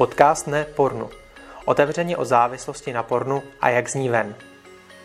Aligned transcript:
Podcast 0.00 0.46
ne 0.46 0.64
pornu. 0.64 1.10
Otevřeně 1.64 2.16
o 2.16 2.24
závislosti 2.24 2.92
na 2.92 3.02
pornu 3.02 3.42
a 3.60 3.68
jak 3.68 3.88
z 3.88 3.94
ní 3.94 4.08
ven. 4.08 4.34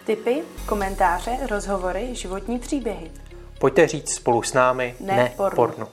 Tipy, 0.06 0.44
komentáře, 0.66 1.38
rozhovory, 1.48 2.16
životní 2.16 2.60
příběhy. 2.60 3.12
Pojďte 3.60 3.88
říct 3.88 4.16
spolu 4.16 4.44
s 4.44 4.54
námi 4.54 4.96
Ne 5.00 5.16
ne, 5.16 5.34
pornu. 5.38 5.56
pornu. 5.56 5.88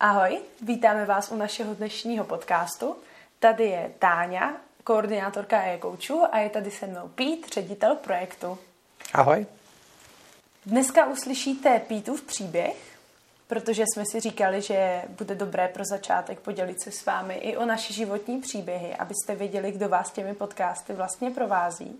Ahoj, 0.00 0.38
vítáme 0.62 1.04
vás 1.04 1.30
u 1.30 1.36
našeho 1.36 1.74
dnešního 1.74 2.24
podcastu. 2.24 2.96
Tady 3.38 3.64
je 3.64 3.90
Táňa, 3.98 4.56
koordinátorka 4.84 5.62
e-coachu 5.62 6.24
a 6.32 6.38
je 6.38 6.50
tady 6.50 6.70
se 6.70 6.86
mnou 6.86 7.08
Pít, 7.08 7.52
ředitel 7.52 7.96
projektu. 7.96 8.58
Ahoj. 9.14 9.46
Dneska 10.66 11.06
uslyšíte 11.06 11.80
Pítův 11.88 12.22
příběh, 12.22 12.95
protože 13.48 13.84
jsme 13.86 14.04
si 14.12 14.20
říkali, 14.20 14.62
že 14.62 15.02
bude 15.08 15.34
dobré 15.34 15.68
pro 15.68 15.84
začátek 15.84 16.40
podělit 16.40 16.80
se 16.80 16.90
s 16.90 17.06
vámi 17.06 17.34
i 17.34 17.56
o 17.56 17.66
naše 17.66 17.92
životní 17.92 18.40
příběhy, 18.40 18.94
abyste 18.94 19.34
věděli, 19.34 19.72
kdo 19.72 19.88
vás 19.88 20.12
těmi 20.12 20.34
podcasty 20.34 20.92
vlastně 20.92 21.30
provází. 21.30 21.96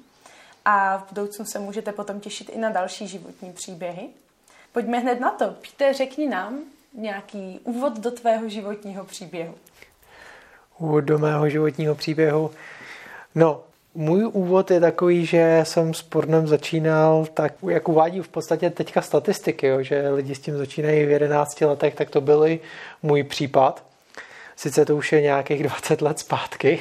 A 0.64 0.98
v 0.98 1.08
budoucnu 1.08 1.44
se 1.44 1.58
můžete 1.58 1.92
potom 1.92 2.20
těšit 2.20 2.48
i 2.48 2.58
na 2.58 2.70
další 2.70 3.08
životní 3.08 3.52
příběhy. 3.52 4.08
Pojďme 4.72 4.98
hned 4.98 5.20
na 5.20 5.30
to. 5.30 5.50
Píte, 5.50 5.92
řekni 5.92 6.28
nám 6.28 6.58
nějaký 6.94 7.60
úvod 7.64 7.98
do 7.98 8.10
tvého 8.10 8.48
životního 8.48 9.04
příběhu. 9.04 9.54
Úvod 10.78 11.04
do 11.04 11.18
mého 11.18 11.48
životního 11.48 11.94
příběhu. 11.94 12.50
No, 13.34 13.62
můj 13.96 14.30
úvod 14.32 14.70
je 14.70 14.80
takový, 14.80 15.26
že 15.26 15.60
jsem 15.62 15.94
s 15.94 16.02
pornem 16.02 16.46
začínal, 16.46 17.26
tak 17.34 17.52
jak 17.68 17.88
uvádí 17.88 18.20
v 18.20 18.28
podstatě 18.28 18.70
teďka 18.70 19.02
statistiky, 19.02 19.66
jo, 19.66 19.82
že 19.82 20.10
lidi 20.10 20.34
s 20.34 20.40
tím 20.40 20.56
začínají 20.56 21.06
v 21.06 21.10
11 21.10 21.60
letech, 21.60 21.94
tak 21.94 22.10
to 22.10 22.20
byl 22.20 22.46
můj 23.02 23.22
případ. 23.22 23.84
Sice 24.56 24.84
to 24.84 24.96
už 24.96 25.12
je 25.12 25.20
nějakých 25.20 25.62
20 25.62 26.02
let 26.02 26.18
zpátky 26.18 26.80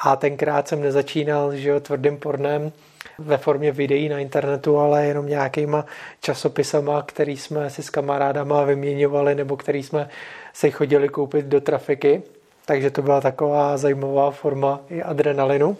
a 0.00 0.16
tenkrát 0.16 0.68
jsem 0.68 0.80
nezačínal 0.80 1.56
že 1.56 1.68
jo, 1.68 1.80
tvrdým 1.80 2.16
pornem 2.16 2.72
ve 3.18 3.36
formě 3.36 3.72
videí 3.72 4.08
na 4.08 4.18
internetu, 4.18 4.78
ale 4.78 5.06
jenom 5.06 5.26
nějakýma 5.26 5.84
časopisama, 6.20 7.02
který 7.02 7.36
jsme 7.36 7.70
si 7.70 7.82
s 7.82 7.90
kamarádama 7.90 8.64
vyměňovali 8.64 9.34
nebo 9.34 9.56
který 9.56 9.82
jsme 9.82 10.08
si 10.52 10.70
chodili 10.70 11.08
koupit 11.08 11.46
do 11.46 11.60
trafiky. 11.60 12.22
Takže 12.66 12.90
to 12.90 13.02
byla 13.02 13.20
taková 13.20 13.76
zajímavá 13.76 14.30
forma 14.30 14.80
i 14.90 15.02
adrenalinu. 15.02 15.76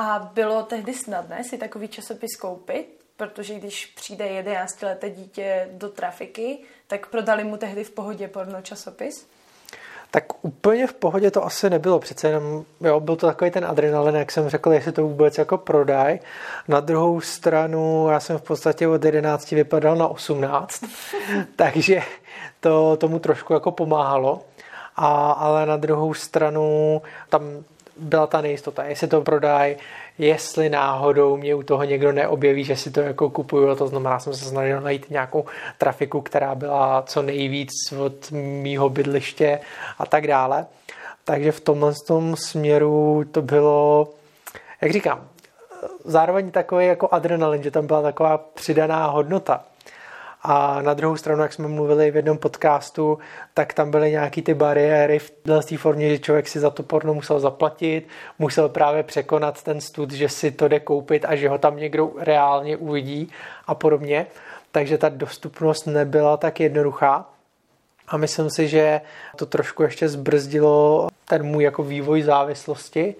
A 0.00 0.30
bylo 0.34 0.62
tehdy 0.62 0.94
snadné 0.94 1.44
si 1.44 1.58
takový 1.58 1.88
časopis 1.88 2.36
koupit, 2.36 3.04
protože 3.16 3.54
když 3.54 3.86
přijde 3.86 4.26
11 4.26 4.82
leté 4.82 5.10
dítě 5.10 5.68
do 5.72 5.88
trafiky, 5.88 6.58
tak 6.86 7.06
prodali 7.06 7.44
mu 7.44 7.56
tehdy 7.56 7.84
v 7.84 7.90
pohodě 7.90 8.28
porno 8.28 8.62
časopis. 8.62 9.26
Tak 10.10 10.44
úplně 10.44 10.86
v 10.86 10.92
pohodě 10.92 11.30
to 11.30 11.44
asi 11.44 11.70
nebylo, 11.70 11.98
přece 11.98 12.28
jenom, 12.28 12.64
jo, 12.80 13.00
byl 13.00 13.16
to 13.16 13.26
takový 13.26 13.50
ten 13.50 13.64
adrenalin, 13.64 14.14
jak 14.14 14.32
jsem 14.32 14.48
řekl, 14.48 14.72
jestli 14.72 14.92
to 14.92 15.02
vůbec 15.02 15.38
jako 15.38 15.58
prodaj. 15.58 16.18
Na 16.68 16.80
druhou 16.80 17.20
stranu, 17.20 18.08
já 18.10 18.20
jsem 18.20 18.38
v 18.38 18.42
podstatě 18.42 18.88
od 18.88 19.04
11 19.04 19.50
vypadal 19.50 19.96
na 19.96 20.08
18, 20.08 20.84
takže 21.56 22.02
to 22.60 22.96
tomu 22.96 23.18
trošku 23.18 23.52
jako 23.52 23.72
pomáhalo. 23.72 24.44
A, 24.96 25.30
ale 25.30 25.66
na 25.66 25.76
druhou 25.76 26.14
stranu 26.14 27.02
tam 27.28 27.42
byla 27.98 28.26
ta 28.26 28.40
nejistota, 28.40 28.84
jestli 28.84 29.08
to 29.08 29.20
prodají, 29.20 29.76
jestli 30.18 30.68
náhodou 30.68 31.36
mě 31.36 31.54
u 31.54 31.62
toho 31.62 31.84
někdo 31.84 32.12
neobjeví, 32.12 32.64
že 32.64 32.76
si 32.76 32.90
to 32.90 33.00
jako 33.00 33.30
kupuju, 33.30 33.74
to 33.74 33.88
znamená, 33.88 34.18
jsem 34.18 34.34
se 34.34 34.44
snažil 34.44 34.80
najít 34.80 35.10
nějakou 35.10 35.44
trafiku, 35.78 36.20
která 36.20 36.54
byla 36.54 37.02
co 37.02 37.22
nejvíc 37.22 37.70
od 37.98 38.30
mýho 38.30 38.88
bydliště 38.88 39.60
a 39.98 40.06
tak 40.06 40.26
dále. 40.26 40.66
Takže 41.24 41.52
v 41.52 41.60
tomhle 41.60 41.92
tom 42.06 42.36
směru 42.36 43.24
to 43.32 43.42
bylo, 43.42 44.08
jak 44.80 44.92
říkám, 44.92 45.28
zároveň 46.04 46.50
takový 46.50 46.86
jako 46.86 47.08
adrenalin, 47.12 47.62
že 47.62 47.70
tam 47.70 47.86
byla 47.86 48.02
taková 48.02 48.38
přidaná 48.38 49.06
hodnota. 49.06 49.64
A 50.42 50.82
na 50.82 50.94
druhou 50.94 51.16
stranu, 51.16 51.42
jak 51.42 51.52
jsme 51.52 51.68
mluvili 51.68 52.10
v 52.10 52.16
jednom 52.16 52.38
podcastu, 52.38 53.18
tak 53.54 53.72
tam 53.72 53.90
byly 53.90 54.10
nějaký 54.10 54.42
ty 54.42 54.54
bariéry 54.54 55.18
v 55.18 55.30
té 55.68 55.76
formě, 55.76 56.10
že 56.10 56.18
člověk 56.18 56.48
si 56.48 56.60
za 56.60 56.70
to 56.70 56.82
porno 56.82 57.14
musel 57.14 57.40
zaplatit, 57.40 58.08
musel 58.38 58.68
právě 58.68 59.02
překonat 59.02 59.62
ten 59.62 59.80
stud, 59.80 60.12
že 60.12 60.28
si 60.28 60.50
to 60.50 60.68
jde 60.68 60.80
koupit 60.80 61.24
a 61.24 61.36
že 61.36 61.48
ho 61.48 61.58
tam 61.58 61.76
někdo 61.76 62.10
reálně 62.18 62.76
uvidí 62.76 63.32
a 63.66 63.74
podobně. 63.74 64.26
Takže 64.72 64.98
ta 64.98 65.08
dostupnost 65.08 65.86
nebyla 65.86 66.36
tak 66.36 66.60
jednoduchá. 66.60 67.26
A 68.08 68.16
myslím 68.16 68.50
si, 68.50 68.68
že 68.68 69.00
to 69.36 69.46
trošku 69.46 69.82
ještě 69.82 70.08
zbrzdilo 70.08 71.08
ten 71.24 71.42
můj 71.42 71.64
jako 71.64 71.82
vývoj 71.82 72.22
závislosti, 72.22 73.14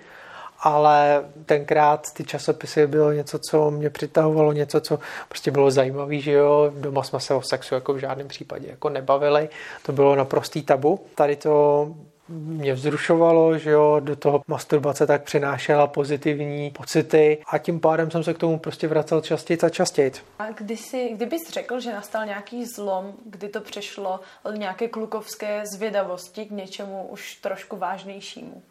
ale 0.60 1.24
tenkrát 1.46 2.06
ty 2.14 2.24
časopisy 2.24 2.86
bylo 2.86 3.12
něco, 3.12 3.38
co 3.38 3.70
mě 3.70 3.90
přitahovalo, 3.90 4.52
něco, 4.52 4.80
co 4.80 4.98
prostě 5.28 5.50
bylo 5.50 5.70
zajímavé, 5.70 6.18
že 6.18 6.32
jo, 6.32 6.72
doma 6.74 7.02
jsme 7.02 7.20
se 7.20 7.34
o 7.34 7.42
sexu 7.42 7.74
jako 7.74 7.92
v 7.94 7.98
žádném 7.98 8.28
případě 8.28 8.68
jako 8.68 8.88
nebavili, 8.88 9.48
to 9.82 9.92
bylo 9.92 10.16
naprostý 10.16 10.62
tabu. 10.62 11.00
Tady 11.14 11.36
to 11.36 11.88
mě 12.28 12.74
vzrušovalo, 12.74 13.58
že 13.58 13.70
jo, 13.70 13.96
do 14.00 14.16
toho 14.16 14.42
masturbace 14.48 15.06
tak 15.06 15.22
přinášela 15.22 15.86
pozitivní 15.86 16.70
pocity 16.70 17.38
a 17.46 17.58
tím 17.58 17.80
pádem 17.80 18.10
jsem 18.10 18.24
se 18.24 18.34
k 18.34 18.38
tomu 18.38 18.58
prostě 18.58 18.88
vracel 18.88 19.20
častěji 19.20 19.58
a 19.60 19.68
častěji. 19.68 20.12
A 20.38 20.50
kdybys 21.12 21.50
řekl, 21.50 21.80
že 21.80 21.92
nastal 21.92 22.26
nějaký 22.26 22.66
zlom, 22.66 23.12
kdy 23.26 23.48
to 23.48 23.60
přešlo 23.60 24.20
od 24.42 24.50
nějaké 24.50 24.88
klukovské 24.88 25.62
zvědavosti 25.74 26.44
k 26.44 26.50
něčemu 26.50 27.06
už 27.08 27.34
trošku 27.34 27.76
vážnějšímu? 27.76 28.62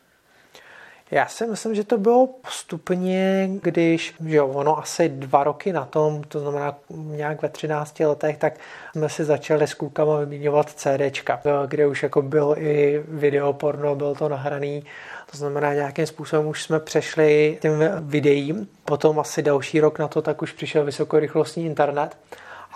Já 1.12 1.28
si 1.28 1.48
myslím, 1.48 1.76
že 1.76 1.84
to 1.84 1.98
bylo 1.98 2.28
postupně, 2.28 3.50
když, 3.62 4.16
že 4.26 4.36
jo, 4.36 4.48
ono 4.48 4.78
asi 4.78 5.10
dva 5.10 5.44
roky 5.44 5.74
na 5.74 5.86
tom, 5.86 6.24
to 6.24 6.40
znamená 6.40 6.78
nějak 6.90 7.42
ve 7.42 7.50
13 7.50 8.00
letech, 8.00 8.38
tak 8.38 8.54
jsme 8.92 9.10
si 9.10 9.24
začali 9.24 9.68
s 9.68 9.74
klukama 9.74 10.20
vyměňovat 10.20 10.70
CDčka, 10.70 11.42
kde 11.68 11.88
už 11.88 12.04
jako 12.04 12.22
byl 12.22 12.56
i 12.58 13.04
video 13.08 13.54
porno, 13.54 13.96
byl 13.96 14.16
to 14.16 14.30
nahraný, 14.30 14.84
to 15.32 15.38
znamená 15.38 15.74
nějakým 15.74 16.06
způsobem 16.08 16.48
už 16.48 16.64
jsme 16.64 16.80
přešli 16.80 17.58
tím 17.62 17.74
videím, 18.00 18.68
potom 18.86 19.20
asi 19.20 19.42
další 19.42 19.80
rok 19.80 20.00
na 20.00 20.08
to, 20.08 20.22
tak 20.22 20.42
už 20.42 20.52
přišel 20.52 20.86
vysokorychlostní 20.86 21.66
internet. 21.66 22.18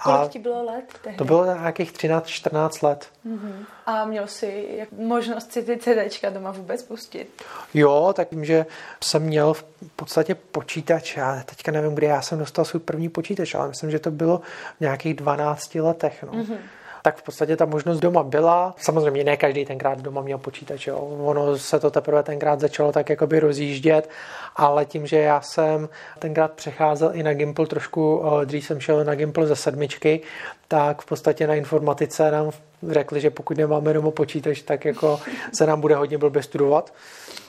Kolik 0.03 0.31
ti 0.31 0.39
bylo 0.39 0.63
let 0.63 0.93
tehdy? 1.01 1.17
To 1.17 1.25
bylo 1.25 1.45
nějakých 1.45 1.91
13-14 1.91 2.87
let. 2.87 3.07
Mm-hmm. 3.27 3.65
A 3.85 4.05
měl 4.05 4.27
jsi 4.27 4.87
možnost 4.97 5.51
si 5.51 5.63
ty 5.63 5.77
CDčka 5.77 6.29
doma 6.29 6.51
vůbec 6.51 6.83
pustit? 6.83 7.43
Jo, 7.73 8.13
tak 8.15 8.29
tím, 8.29 8.45
že 8.45 8.65
jsem 9.03 9.23
měl 9.23 9.53
v 9.53 9.63
podstatě 9.95 10.35
počítač, 10.35 11.17
já 11.17 11.43
teďka 11.45 11.71
nevím, 11.71 11.95
kdy 11.95 12.07
já 12.07 12.21
jsem 12.21 12.39
dostal 12.39 12.65
svůj 12.65 12.79
první 12.79 13.09
počítač, 13.09 13.55
ale 13.55 13.67
myslím, 13.67 13.91
že 13.91 13.99
to 13.99 14.11
bylo 14.11 14.41
v 14.77 14.81
nějakých 14.81 15.13
12 15.13 15.75
letech. 15.75 16.23
No. 16.23 16.31
Mm-hmm 16.31 16.57
tak 17.01 17.17
v 17.17 17.23
podstatě 17.23 17.57
ta 17.57 17.65
možnost 17.65 17.99
doma 17.99 18.23
byla. 18.23 18.75
Samozřejmě 18.77 19.23
ne 19.23 19.37
každý 19.37 19.65
tenkrát 19.65 20.01
doma 20.01 20.21
měl 20.21 20.37
počítač, 20.37 20.87
jo. 20.87 20.97
ono 20.97 21.57
se 21.57 21.79
to 21.79 21.91
teprve 21.91 22.23
tenkrát 22.23 22.59
začalo 22.59 22.91
tak 22.91 23.09
jakoby 23.09 23.39
rozjíždět, 23.39 24.09
ale 24.55 24.85
tím, 24.85 25.07
že 25.07 25.17
já 25.17 25.41
jsem 25.41 25.89
tenkrát 26.19 26.51
přecházel 26.51 27.11
i 27.13 27.23
na 27.23 27.33
Gimple 27.33 27.67
trošku, 27.67 28.23
dřív 28.45 28.65
jsem 28.65 28.79
šel 28.79 29.03
na 29.03 29.15
Gimple 29.15 29.47
ze 29.47 29.55
sedmičky, 29.55 30.21
tak 30.67 31.01
v 31.01 31.05
podstatě 31.05 31.47
na 31.47 31.55
informatice 31.55 32.31
nám 32.31 32.51
řekli, 32.89 33.21
že 33.21 33.29
pokud 33.29 33.57
nemáme 33.57 33.93
doma 33.93 34.11
počítač, 34.11 34.61
tak 34.61 34.85
jako 34.85 35.19
se 35.53 35.65
nám 35.65 35.81
bude 35.81 35.95
hodně 35.95 36.17
blbě 36.17 36.43
studovat. 36.43 36.93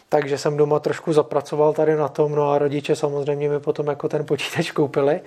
Takže 0.08 0.38
jsem 0.38 0.56
doma 0.56 0.78
trošku 0.78 1.12
zapracoval 1.12 1.72
tady 1.72 1.96
na 1.96 2.08
tom, 2.08 2.34
no 2.34 2.50
a 2.50 2.58
rodiče 2.58 2.96
samozřejmě 2.96 3.48
mi 3.48 3.60
potom 3.60 3.86
jako 3.86 4.08
ten 4.08 4.26
počítač 4.26 4.70
koupili 4.70 5.20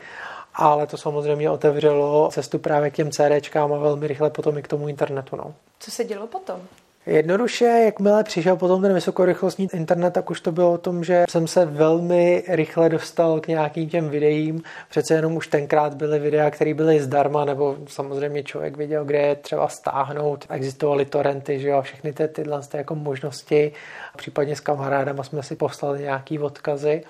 ale 0.55 0.87
to 0.87 0.97
samozřejmě 0.97 1.49
otevřelo 1.49 2.29
cestu 2.31 2.59
právě 2.59 2.89
k 2.89 2.95
těm 2.95 3.11
CDčkám 3.11 3.73
a 3.73 3.77
velmi 3.77 4.07
rychle 4.07 4.29
potom 4.29 4.57
i 4.57 4.61
k 4.61 4.67
tomu 4.67 4.87
internetu. 4.87 5.35
No. 5.35 5.53
Co 5.79 5.91
se 5.91 6.03
dělo 6.03 6.27
potom? 6.27 6.61
Jednoduše, 7.05 7.65
jakmile 7.65 8.23
přišel 8.23 8.55
potom 8.55 8.81
ten 8.81 8.93
vysokorychlostní 8.93 9.67
internet, 9.73 10.11
tak 10.11 10.29
už 10.29 10.41
to 10.41 10.51
bylo 10.51 10.73
o 10.73 10.77
tom, 10.77 11.03
že 11.03 11.25
jsem 11.29 11.47
se 11.47 11.65
velmi 11.65 12.43
rychle 12.47 12.89
dostal 12.89 13.39
k 13.39 13.47
nějakým 13.47 13.89
těm 13.89 14.09
videím. 14.09 14.63
Přece 14.89 15.13
jenom 15.13 15.35
už 15.35 15.47
tenkrát 15.47 15.93
byly 15.93 16.19
videa, 16.19 16.51
které 16.51 16.73
byly 16.73 16.99
zdarma, 16.99 17.45
nebo 17.45 17.77
samozřejmě 17.87 18.43
člověk 18.43 18.77
viděl, 18.77 19.05
kde 19.05 19.17
je 19.17 19.35
třeba 19.35 19.67
stáhnout. 19.67 20.45
Existovaly 20.49 21.05
torrenty, 21.05 21.59
že 21.59 21.69
jo, 21.69 21.81
všechny 21.81 22.13
ty, 22.13 22.27
tyhle 22.27 22.61
ty 22.61 22.77
jako 22.77 22.95
možnosti. 22.95 23.71
Případně 24.17 24.55
s 24.55 24.59
kamarádama 24.59 25.23
jsme 25.23 25.43
si 25.43 25.55
poslali 25.55 26.01
nějaký 26.01 26.39
odkazy. 26.39 27.03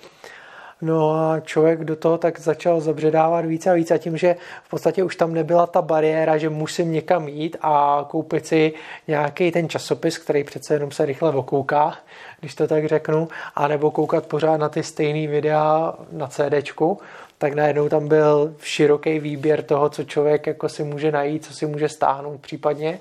No 0.81 1.11
a 1.11 1.39
člověk 1.39 1.83
do 1.83 1.95
toho 1.95 2.17
tak 2.17 2.39
začal 2.39 2.81
zabředávat 2.81 3.45
více 3.45 3.71
a 3.71 3.73
více 3.73 3.93
a 3.93 3.97
tím, 3.97 4.17
že 4.17 4.35
v 4.63 4.69
podstatě 4.69 5.03
už 5.03 5.15
tam 5.15 5.33
nebyla 5.33 5.67
ta 5.67 5.81
bariéra, 5.81 6.37
že 6.37 6.49
musím 6.49 6.91
někam 6.91 7.27
jít 7.27 7.57
a 7.61 8.05
koupit 8.09 8.47
si 8.47 8.73
nějaký 9.07 9.51
ten 9.51 9.69
časopis, 9.69 10.17
který 10.17 10.43
přece 10.43 10.73
jenom 10.73 10.91
se 10.91 11.05
rychle 11.05 11.29
okouká, 11.29 11.97
když 12.39 12.55
to 12.55 12.67
tak 12.67 12.85
řeknu, 12.85 13.27
a 13.55 13.67
nebo 13.67 13.91
koukat 13.91 14.25
pořád 14.25 14.57
na 14.57 14.69
ty 14.69 14.83
stejné 14.83 15.27
videa 15.27 15.93
na 16.11 16.27
CDčku, 16.27 16.99
tak 17.37 17.53
najednou 17.53 17.89
tam 17.89 18.07
byl 18.07 18.55
široký 18.61 19.19
výběr 19.19 19.63
toho, 19.63 19.89
co 19.89 20.03
člověk 20.03 20.47
jako 20.47 20.69
si 20.69 20.83
může 20.83 21.11
najít, 21.11 21.45
co 21.45 21.53
si 21.53 21.65
může 21.65 21.89
stáhnout 21.89 22.41
případně. 22.41 22.99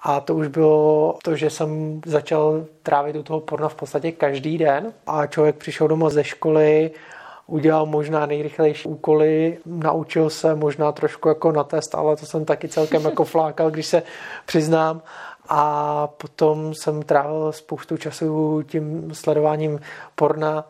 A 0.00 0.20
to 0.20 0.34
už 0.34 0.46
bylo 0.46 1.18
to, 1.24 1.36
že 1.36 1.50
jsem 1.50 2.00
začal 2.06 2.64
trávit 2.82 3.16
u 3.16 3.22
toho 3.22 3.40
porna 3.40 3.68
v 3.68 3.74
podstatě 3.74 4.12
každý 4.12 4.58
den 4.58 4.92
a 5.06 5.26
člověk 5.26 5.56
přišel 5.56 5.88
doma 5.88 6.10
ze 6.10 6.24
školy, 6.24 6.90
udělal 7.46 7.86
možná 7.86 8.26
nejrychlejší 8.26 8.88
úkoly, 8.88 9.58
naučil 9.66 10.30
se 10.30 10.54
možná 10.54 10.92
trošku 10.92 11.28
jako 11.28 11.52
na 11.52 11.64
test, 11.64 11.94
ale 11.94 12.16
to 12.16 12.26
jsem 12.26 12.44
taky 12.44 12.68
celkem 12.68 13.04
jako 13.04 13.24
flákal, 13.34 13.70
když 13.70 13.86
se 13.86 14.02
přiznám. 14.46 15.02
A 15.48 16.06
potom 16.06 16.74
jsem 16.74 17.02
trávil 17.02 17.52
spoustu 17.52 17.96
času 17.96 18.62
tím 18.62 19.14
sledováním 19.14 19.80
porna. 20.14 20.64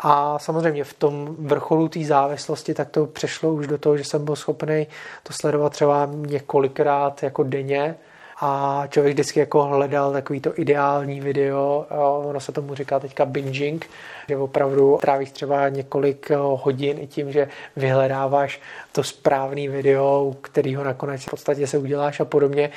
A 0.00 0.38
samozřejmě 0.38 0.84
v 0.84 0.92
tom 0.92 1.36
vrcholu 1.38 1.88
té 1.88 2.04
závislosti 2.04 2.74
tak 2.74 2.90
to 2.90 3.06
přešlo 3.06 3.52
už 3.52 3.66
do 3.66 3.78
toho, 3.78 3.96
že 3.96 4.04
jsem 4.04 4.24
byl 4.24 4.36
schopný 4.36 4.86
to 5.22 5.32
sledovat 5.32 5.72
třeba 5.72 6.08
několikrát 6.12 7.22
jako 7.22 7.42
denně 7.42 7.96
a 8.40 8.82
člověk 8.88 9.14
vždycky 9.14 9.40
jako 9.40 9.62
hledal 9.62 10.12
takový 10.12 10.40
to 10.40 10.58
ideální 10.58 11.20
video, 11.20 11.86
ono 12.24 12.40
se 12.40 12.52
tomu 12.52 12.74
říká 12.74 13.00
teďka 13.00 13.24
binging, 13.24 13.90
že 14.28 14.36
opravdu 14.36 14.98
trávíš 15.02 15.30
třeba 15.30 15.68
několik 15.68 16.30
hodin 16.36 16.98
i 17.00 17.06
tím, 17.06 17.32
že 17.32 17.48
vyhledáváš 17.76 18.60
to 18.92 19.04
správný 19.04 19.68
video, 19.68 20.34
kterýho 20.40 20.84
nakonec 20.84 21.22
v 21.24 21.30
podstatě 21.30 21.66
se 21.66 21.78
uděláš 21.78 22.20
a 22.20 22.24
podobně. 22.24 22.70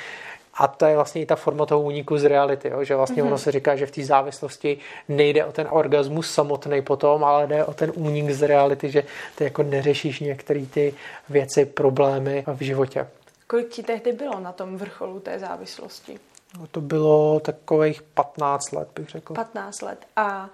A 0.54 0.66
to 0.66 0.86
je 0.86 0.94
vlastně 0.94 1.22
i 1.22 1.26
ta 1.26 1.36
forma 1.36 1.66
toho 1.66 1.80
úniku 1.80 2.18
z 2.18 2.24
reality, 2.24 2.68
jo? 2.68 2.84
že 2.84 2.96
vlastně 2.96 3.22
mm-hmm. 3.22 3.26
ono 3.26 3.38
se 3.38 3.52
říká, 3.52 3.76
že 3.76 3.86
v 3.86 3.90
té 3.90 4.04
závislosti 4.04 4.78
nejde 5.08 5.44
o 5.44 5.52
ten 5.52 5.66
orgasmus 5.70 6.30
samotný 6.30 6.82
potom, 6.82 7.24
ale 7.24 7.46
jde 7.46 7.64
o 7.64 7.74
ten 7.74 7.92
únik 7.94 8.30
z 8.30 8.42
reality, 8.42 8.90
že 8.90 9.04
ty 9.34 9.44
jako 9.44 9.62
neřešíš 9.62 10.20
některé 10.20 10.66
ty 10.66 10.94
věci, 11.28 11.64
problémy 11.64 12.44
v 12.46 12.62
životě. 12.62 13.06
Kolik 13.52 13.68
ti 13.68 13.82
tehdy 13.82 14.12
bylo 14.12 14.40
na 14.40 14.52
tom 14.52 14.76
vrcholu 14.76 15.20
té 15.20 15.38
závislosti? 15.38 16.20
No 16.58 16.66
to 16.66 16.80
bylo 16.80 17.40
takových 17.40 18.02
15 18.02 18.72
let, 18.72 18.88
bych 18.94 19.08
řekl. 19.08 19.34
15 19.34 19.82
let. 19.82 20.06
A 20.16 20.48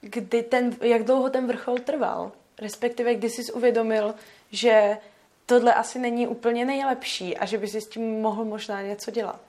kdy 0.00 0.42
ten, 0.42 0.76
jak 0.80 1.04
dlouho 1.04 1.30
ten 1.30 1.46
vrchol 1.46 1.78
trval? 1.78 2.32
Respektive, 2.60 3.14
kdy 3.14 3.30
jsi 3.30 3.52
uvědomil, 3.52 4.14
že 4.50 4.96
tohle 5.46 5.74
asi 5.74 5.98
není 5.98 6.26
úplně 6.26 6.64
nejlepší 6.64 7.36
a 7.36 7.46
že 7.46 7.58
by 7.58 7.68
si 7.68 7.80
s 7.80 7.88
tím 7.88 8.20
mohl 8.20 8.44
možná 8.44 8.82
něco 8.82 9.10
dělat? 9.10 9.40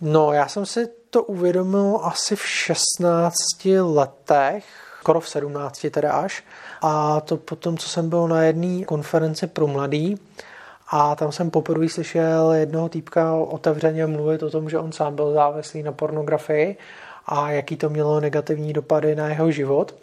No, 0.00 0.32
já 0.32 0.48
jsem 0.48 0.66
si 0.66 0.88
to 1.10 1.24
uvědomil 1.24 2.00
asi 2.02 2.36
v 2.36 2.46
16 2.46 3.34
letech, 3.80 4.64
skoro 5.00 5.20
v 5.20 5.28
17 5.28 5.86
teda 5.90 6.12
až. 6.12 6.44
A 6.82 7.20
to 7.20 7.36
potom, 7.36 7.78
co 7.78 7.88
jsem 7.88 8.08
byl 8.08 8.28
na 8.28 8.42
jedné 8.42 8.84
konferenci 8.84 9.46
pro 9.46 9.66
mladý, 9.66 10.18
a 10.94 11.14
tam 11.14 11.32
jsem 11.32 11.50
poprvé 11.50 11.88
slyšel 11.88 12.52
jednoho 12.52 12.88
týpka 12.88 13.34
otevřeně 13.34 14.06
mluvit 14.06 14.42
o 14.42 14.50
tom, 14.50 14.70
že 14.70 14.78
on 14.78 14.92
sám 14.92 15.14
byl 15.14 15.32
závislý 15.32 15.82
na 15.82 15.92
pornografii 15.92 16.76
a 17.26 17.50
jaký 17.50 17.76
to 17.76 17.90
mělo 17.90 18.20
negativní 18.20 18.72
dopady 18.72 19.16
na 19.16 19.28
jeho 19.28 19.50
život. 19.50 19.94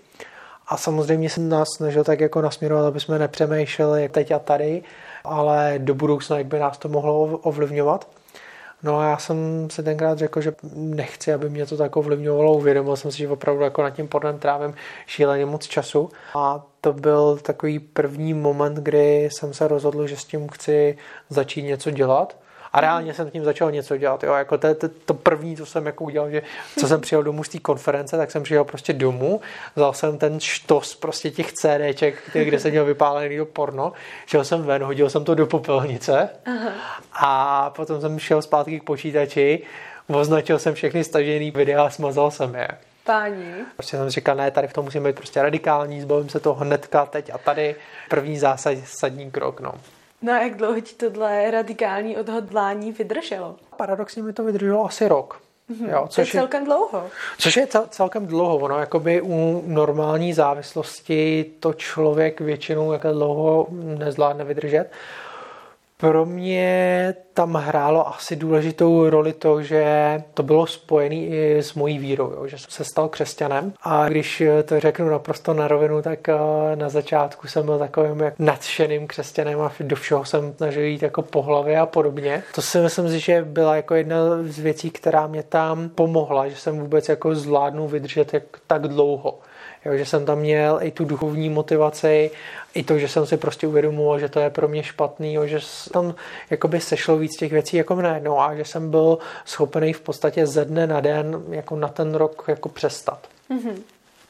A 0.68 0.77
samozřejmě 0.77 1.30
jsem 1.30 1.50
nás 1.50 1.68
snažil 1.77 2.03
tak 2.03 2.19
jako 2.19 2.41
nasměrovat, 2.41 2.86
aby 2.86 3.00
jsme 3.00 3.19
nepřemýšleli 3.19 4.01
jak 4.01 4.12
teď 4.12 4.31
a 4.31 4.39
tady, 4.39 4.83
ale 5.24 5.75
do 5.77 5.94
budoucna, 5.94 6.38
jak 6.38 6.47
by 6.47 6.59
nás 6.59 6.77
to 6.77 6.89
mohlo 6.89 7.24
ovlivňovat. 7.24 8.07
No 8.84 9.00
a 9.00 9.10
já 9.10 9.18
jsem 9.18 9.68
se 9.72 9.84
tenkrát 9.84 10.18
řekl, 10.18 10.42
že 10.42 10.54
nechci, 10.74 11.34
aby 11.34 11.50
mě 11.50 11.66
to 11.66 11.78
tak 11.78 11.96
ovlivňovalo. 11.96 12.54
Uvědomil 12.54 12.96
jsem 12.96 13.12
si, 13.12 13.18
že 13.18 13.30
opravdu 13.30 13.64
jako 13.64 13.84
nad 13.84 13.90
tím 13.90 14.08
pornem 14.08 14.40
trávím 14.40 14.74
šíleně 15.08 15.46
moc 15.46 15.68
času. 15.68 16.10
A 16.36 16.66
to 16.81 16.94
byl 16.94 17.38
takový 17.38 17.80
první 17.80 18.34
moment, 18.34 18.76
kdy 18.76 19.30
jsem 19.31 19.54
se 19.54 19.68
rozhodl, 19.68 20.08
že 20.08 20.18
s 20.18 20.26
tím 20.26 20.48
chci 20.48 20.98
začít 21.30 21.62
něco 21.62 21.92
dělat. 21.92 22.38
A 22.74 22.81
reálně 22.81 23.13
jsem 23.13 23.31
tím 23.31 23.44
začal 23.44 23.71
něco 23.71 23.98
dělat. 23.98 24.24
Jo. 24.24 24.33
Jako 24.33 24.57
to, 24.57 24.75
to, 24.75 24.89
to 24.89 25.13
první, 25.13 25.57
co 25.57 25.66
jsem 25.66 25.86
jako 25.86 26.04
udělal, 26.04 26.30
že 26.30 26.42
co 26.80 26.88
jsem 26.88 27.01
přijel 27.01 27.24
domů 27.24 27.44
z 27.44 27.50
té 27.50 27.60
konference, 27.60 28.18
tak 28.18 28.31
jsem 28.31 28.44
přijel 28.44 28.63
prostě 28.63 28.94
domů, 28.94 29.42
vzal 29.75 29.94
jsem 29.94 30.18
ten 30.18 30.39
štos 30.39 30.95
prostě 30.95 31.31
těch 31.31 31.54
CDček, 31.54 32.16
kde 32.33 32.60
jsem 32.60 32.71
měl 32.71 32.86
vypálený 32.86 33.38
do 33.38 33.45
porno, 33.45 33.94
šel 34.25 34.44
jsem 34.44 34.63
ven, 34.63 34.83
hodil 34.83 35.10
jsem 35.10 35.25
to 35.25 35.36
do 35.36 35.45
popelnice 35.48 36.30
Aha. 36.45 36.71
a 37.13 37.69
potom 37.69 38.01
jsem 38.01 38.19
šel 38.19 38.42
zpátky 38.42 38.80
k 38.80 38.83
počítači, 38.83 39.63
označil 40.07 40.60
jsem 40.60 40.74
všechny 40.74 41.04
stažený 41.04 41.51
videa 41.51 41.83
a 41.83 41.89
smazal 41.89 42.31
jsem 42.31 42.56
je. 42.56 42.68
Páni. 43.04 43.54
Prostě 43.75 43.98
jsem 43.98 44.10
říkal, 44.10 44.36
ne, 44.36 44.51
tady 44.51 44.68
v 44.68 44.74
tom 44.74 44.86
musíme 44.86 45.10
být 45.10 45.15
prostě 45.15 45.42
radikální, 45.42 46.01
zbavím 46.01 46.30
se 46.30 46.39
toho 46.39 46.56
hnedka, 46.56 47.06
teď 47.06 47.30
a 47.33 47.38
tady. 47.38 47.75
První 48.10 48.38
zásadní 48.39 49.31
krok, 49.31 49.62
no. 49.62 49.74
No 50.21 50.33
a 50.33 50.38
jak 50.38 50.56
dlouho 50.56 50.81
ti 50.81 50.95
tohle 50.95 51.51
radikální 51.51 52.18
odhodlání 52.18 52.92
vydrželo? 52.92 53.56
Paradoxně 53.77 54.24
mi 54.24 54.33
to 54.33 54.44
vydrželo 54.44 54.86
asi 54.86 55.07
rok. 55.07 55.42
Mm-hmm. 55.69 55.89
Jo, 55.89 56.07
což 56.10 56.31
to 56.31 56.38
je 56.38 56.42
celkem 56.42 56.66
dlouho. 56.66 57.07
Což 57.38 57.57
je 57.57 57.68
cel, 57.68 57.88
celkem 57.89 58.27
dlouho. 58.27 58.57
Ono 58.57 58.80
jakoby 58.80 59.21
u 59.21 59.63
normální 59.66 60.33
závislosti 60.33 61.45
to 61.60 61.74
člověk 61.74 62.42
většinou 62.42 62.92
jak 62.92 63.01
dlouho 63.01 63.68
nezvládne 63.71 64.44
vydržet. 64.44 64.92
Pro 66.01 66.25
mě 66.25 67.16
tam 67.34 67.54
hrálo 67.54 68.07
asi 68.07 68.36
důležitou 68.36 69.10
roli 69.10 69.34
to, 69.34 69.63
že 69.63 69.84
to 70.34 70.44
bylo 70.44 70.68
spojené 70.68 71.16
i 71.16 71.57
s 71.57 71.74
mojí 71.74 71.98
vírou, 71.98 72.31
jo, 72.31 72.48
že 72.48 72.57
jsem 72.57 72.72
se 72.72 72.84
stal 72.84 73.10
křesťanem. 73.10 73.74
A 73.81 74.10
když 74.10 74.44
to 74.66 74.80
řeknu 74.80 75.10
naprosto 75.10 75.54
na 75.54 75.68
rovinu, 75.68 76.01
tak 76.01 76.30
eh, 76.30 76.36
na 76.75 76.90
začátku 76.90 77.48
jsem 77.48 77.66
byl 77.66 77.80
takovým 77.80 78.19
jak 78.19 78.34
nadšeným 78.40 79.07
křesťanem 79.07 79.62
a 79.62 79.72
do 79.80 79.96
všeho 79.96 80.25
jsem 80.25 80.54
snažil 80.54 80.84
jít 80.84 81.04
jako 81.04 81.22
po 81.22 81.42
hlavě 81.42 81.80
a 81.80 81.86
podobně. 81.86 82.44
To 82.56 82.62
si 82.62 82.80
myslím, 82.80 83.19
že 83.19 83.42
byla 83.42 83.75
jako 83.75 83.96
jedna 83.96 84.18
z 84.44 84.60
věcí, 84.60 84.92
která 84.92 85.28
mě 85.28 85.44
tam 85.44 85.90
pomohla, 85.90 86.48
že 86.48 86.56
jsem 86.56 86.80
vůbec 86.80 87.10
jako 87.10 87.36
zvládnu 87.36 87.88
vydržet 87.88 88.34
jak 88.34 88.44
tak 88.68 88.88
dlouho. 88.88 89.40
Jo, 89.86 89.98
že 89.98 90.06
jsem 90.06 90.26
tam 90.26 90.40
měl 90.40 90.80
i 90.81 90.92
tu 90.92 91.06
duchovní 91.06 91.50
motivaci, 91.50 92.31
i 92.74 92.84
to, 92.84 92.98
že 92.98 93.08
jsem 93.08 93.26
si 93.26 93.38
prostě 93.38 93.68
uvědomoval, 93.68 94.20
že 94.20 94.30
to 94.30 94.40
je 94.40 94.50
pro 94.50 94.68
mě 94.68 94.84
špatný, 94.84 95.34
jo, 95.34 95.48
že 95.48 95.60
tam 95.94 96.16
jakoby 96.50 96.81
sešlo 96.81 97.18
víc 97.18 97.38
těch 97.38 97.52
věcí 97.52 97.78
jako 97.78 97.96
mne, 97.96 98.20
no 98.24 98.42
a 98.42 98.56
že 98.56 98.66
jsem 98.66 98.92
byl 98.92 99.18
schopený 99.46 99.94
v 99.94 100.02
podstatě 100.02 100.48
ze 100.48 100.66
dne 100.66 100.88
na 100.88 101.00
den 101.00 101.44
jako 101.50 101.76
na 101.76 101.88
ten 101.88 102.16
rok 102.16 102.44
jako 102.48 102.70
přestat. 102.70 103.28
Mm-hmm. 103.50 103.81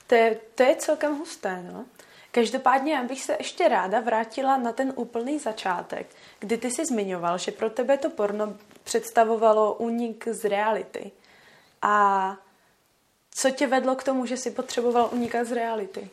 To, 0.07 0.15
je, 0.15 0.37
to 0.55 0.63
je 0.63 0.75
celkem 0.75 1.17
husté, 1.17 1.63
no. 1.73 1.85
Každopádně 2.31 2.93
já 2.93 3.03
bych 3.03 3.21
se 3.21 3.35
ještě 3.39 3.67
ráda 3.67 3.99
vrátila 3.99 4.57
na 4.57 4.71
ten 4.71 4.93
úplný 4.95 5.39
začátek, 5.39 6.07
kdy 6.39 6.57
ty 6.57 6.71
jsi 6.71 6.85
zmiňoval, 6.85 7.37
že 7.37 7.51
pro 7.51 7.69
tebe 7.69 7.97
to 7.97 8.09
porno 8.09 8.53
představovalo 8.83 9.73
únik 9.73 10.27
z 10.31 10.49
reality. 10.49 11.11
A 11.81 12.35
co 13.35 13.51
tě 13.51 13.67
vedlo 13.67 13.95
k 13.95 14.03
tomu, 14.03 14.25
že 14.25 14.37
jsi 14.37 14.51
potřeboval 14.51 15.09
unikat 15.11 15.47
z 15.47 15.51
reality? 15.51 16.09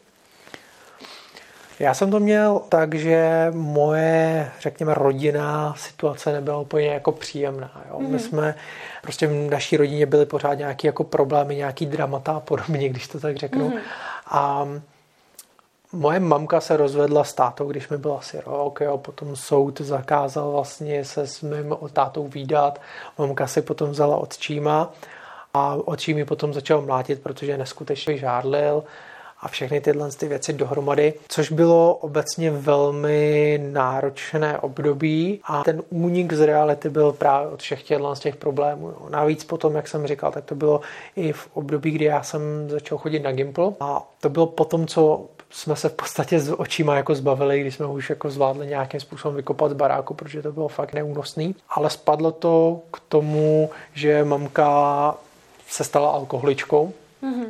Já 1.78 1.94
jsem 1.94 2.11
to 2.11 2.20
měl 2.20 2.62
tak, 2.68 2.94
že 2.94 3.46
moje, 3.50 4.50
řekněme, 4.61 4.94
rodinná 4.94 5.75
situace 5.76 6.32
nebyla 6.32 6.58
úplně 6.58 6.88
jako 6.88 7.12
příjemná. 7.12 7.85
Jo? 7.88 7.99
Mm-hmm. 7.99 8.02
My 8.02 8.08
mhm. 8.08 8.18
jsme, 8.18 8.54
prostě 9.02 9.26
v 9.26 9.50
naší 9.50 9.76
rodině 9.76 10.06
byly 10.06 10.26
pořád 10.26 10.54
nějaké 10.54 10.88
jako 10.88 11.04
problémy, 11.04 11.56
nějaký 11.56 11.87
dramata 11.87 12.32
a 12.32 12.40
podobně, 12.40 12.88
když 12.88 13.08
to 13.08 13.20
tak 13.20 13.37
řeknu. 13.37 13.68
Mm-hmm. 13.68 13.80
A 14.26 14.68
moje 15.92 16.20
mamka 16.20 16.61
se 16.61 16.76
rozvedla 16.76 17.25
s 17.25 17.35
tátou, 17.35 17.70
když 17.70 17.88
mi 17.88 17.99
byl 17.99 18.16
asi 18.18 18.40
rok, 18.46 18.80
jo, 18.80 18.99
potom 18.99 19.37
soud 19.37 19.80
zakázal 19.80 20.50
vlastně 20.50 21.04
se 21.04 21.26
s 21.26 21.42
mým 21.42 21.76
tátou 21.92 22.28
výdat. 22.28 22.80
Mamka 23.18 23.46
si 23.46 23.62
potom 23.62 23.90
vzala 23.90 24.16
odčíma 24.16 24.92
a 25.56 25.78
očí 25.84 26.14
mi 26.14 26.25
potom 26.25 26.54
začal 26.54 26.82
mlátit, 26.82 27.22
protože 27.22 27.58
neskutečně 27.58 28.16
žádlil 28.16 28.84
a 29.40 29.48
všechny 29.48 29.80
tyhle 29.80 30.10
ty 30.10 30.28
věci 30.28 30.52
dohromady, 30.52 31.14
což 31.28 31.52
bylo 31.52 31.94
obecně 31.94 32.50
velmi 32.50 33.60
náročné 33.72 34.58
období 34.58 35.40
a 35.44 35.64
ten 35.64 35.82
únik 35.90 36.32
z 36.32 36.40
reality 36.40 36.90
byl 36.90 37.12
právě 37.12 37.48
od 37.48 37.62
všech 37.62 37.82
těchto 37.82 38.16
z 38.16 38.20
těch 38.20 38.36
problémů. 38.36 38.94
Navíc 39.08 39.44
potom, 39.44 39.75
jak 39.75 39.88
jsem 39.88 40.06
říkal, 40.06 40.32
tak 40.32 40.44
to 40.44 40.54
bylo 40.54 40.80
i 41.16 41.32
v 41.32 41.48
období, 41.54 41.90
kdy 41.90 42.04
já 42.04 42.22
jsem 42.22 42.40
začal 42.70 42.98
chodit 42.98 43.20
na 43.20 43.32
Gimple 43.32 43.72
a 43.80 44.08
to 44.20 44.28
bylo 44.28 44.46
potom, 44.46 44.86
co 44.86 45.25
jsme 45.50 45.76
se 45.76 45.88
v 45.88 45.92
podstatě 45.92 46.40
s 46.40 46.60
očima 46.60 46.96
jako 46.96 47.14
zbavili, 47.14 47.60
když 47.60 47.75
jsme 47.75 47.86
už 47.86 48.10
jako 48.10 48.30
zvládli 48.30 48.66
nějakým 48.66 49.00
způsobem 49.00 49.36
vykopat 49.36 49.70
z 49.70 49.75
baráku, 49.75 50.14
protože 50.14 50.42
to 50.42 50.52
bylo 50.52 50.68
fakt 50.68 50.92
neúnosný. 50.92 51.54
Ale 51.68 51.90
spadlo 51.90 52.32
to 52.32 52.80
k 52.90 53.00
tomu, 53.08 53.70
že 53.94 54.25
mamka 54.25 55.14
se 55.68 55.85
stala 55.85 56.11
alkoholičkou. 56.11 56.92
Mm-hmm. 57.23 57.46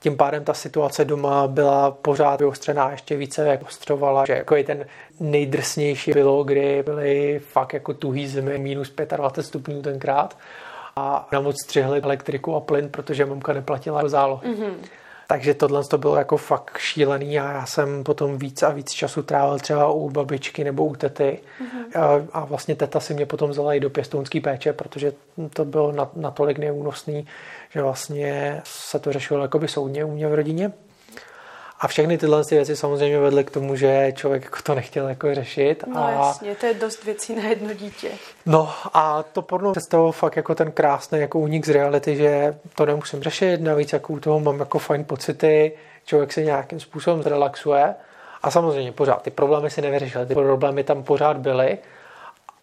Tím 0.00 0.16
pádem 0.16 0.44
ta 0.44 0.54
situace 0.54 1.04
doma 1.04 1.46
byla 1.46 1.90
pořád 1.90 2.40
vyostřená, 2.40 2.90
ještě 2.90 3.16
více 3.16 3.48
jak 3.48 3.62
ostrovala, 3.62 4.26
že 4.26 4.32
jako 4.32 4.56
je 4.56 4.64
ten 4.64 4.86
nejdrsnější 5.20 6.10
bylo, 6.10 6.44
kdy 6.44 6.82
byly 6.82 7.38
fakt 7.38 7.72
jako 7.72 7.94
tuhý 7.94 8.28
zimy, 8.28 8.58
minus 8.58 8.92
25 9.16 9.44
stupňů 9.46 9.82
tenkrát 9.82 10.38
a 10.96 11.28
na 11.32 11.40
moc 11.40 11.56
střihli 11.64 12.00
elektriku 12.00 12.56
a 12.56 12.60
plyn, 12.60 12.88
protože 12.88 13.26
mamka 13.26 13.52
neplatila 13.52 14.08
zálohy. 14.08 14.48
Mm-hmm. 14.48 14.74
Takže 15.30 15.54
tohle 15.54 15.84
to 15.84 15.98
bylo 15.98 16.16
jako 16.16 16.36
fakt 16.36 16.78
šílený 16.78 17.40
a 17.40 17.52
já 17.52 17.66
jsem 17.66 18.04
potom 18.04 18.38
víc 18.38 18.62
a 18.62 18.70
víc 18.70 18.90
času 18.90 19.22
trávil 19.22 19.58
třeba 19.58 19.90
u 19.90 20.10
babičky 20.10 20.64
nebo 20.64 20.84
u 20.84 20.96
tety. 20.96 21.38
Mm-hmm. 21.60 22.28
A 22.32 22.44
vlastně 22.44 22.74
teta 22.74 23.00
si 23.00 23.14
mě 23.14 23.26
potom 23.26 23.50
vzala 23.50 23.74
i 23.74 23.80
do 23.80 23.90
pěstounské 23.90 24.40
péče, 24.40 24.72
protože 24.72 25.12
to 25.52 25.64
bylo 25.64 25.94
natolik 26.16 26.58
neúnosný, 26.58 27.26
že 27.70 27.82
vlastně 27.82 28.60
se 28.64 28.98
to 28.98 29.12
řešilo 29.12 29.42
jakoby 29.42 29.68
soudně 29.68 30.04
u 30.04 30.12
mě 30.12 30.28
v 30.28 30.34
rodině. 30.34 30.72
A 31.80 31.88
všechny 31.88 32.18
tyhle 32.18 32.42
věci 32.50 32.76
samozřejmě 32.76 33.18
vedly 33.18 33.44
k 33.44 33.50
tomu, 33.50 33.76
že 33.76 34.12
člověk 34.16 34.44
jako 34.44 34.56
to 34.62 34.74
nechtěl 34.74 35.08
jako 35.08 35.34
řešit. 35.34 35.84
No 35.86 36.04
a... 36.04 36.10
jasně, 36.10 36.54
to 36.54 36.66
je 36.66 36.74
dost 36.74 37.04
věcí 37.04 37.34
na 37.34 37.42
jedno 37.42 37.74
dítě. 37.74 38.08
No 38.46 38.70
a 38.94 39.22
to 39.22 39.42
porno 39.42 39.72
představilo 39.72 40.12
fakt 40.12 40.36
jako 40.36 40.54
ten 40.54 40.72
krásný 40.72 41.20
jako 41.20 41.38
únik 41.38 41.66
z 41.66 41.70
reality, 41.70 42.16
že 42.16 42.58
to 42.74 42.86
nemusím 42.86 43.22
řešit, 43.22 43.60
navíc 43.60 43.92
jako 43.92 44.12
u 44.12 44.20
toho 44.20 44.40
mám 44.40 44.60
jako 44.60 44.78
fajn 44.78 45.04
pocity, 45.04 45.72
člověk 46.04 46.32
se 46.32 46.42
nějakým 46.42 46.80
způsobem 46.80 47.22
zrelaxuje. 47.22 47.94
A 48.42 48.50
samozřejmě 48.50 48.92
pořád 48.92 49.22
ty 49.22 49.30
problémy 49.30 49.70
si 49.70 49.82
nevyřešil, 49.82 50.26
ty 50.26 50.34
problémy 50.34 50.84
tam 50.84 51.02
pořád 51.02 51.36
byly, 51.36 51.78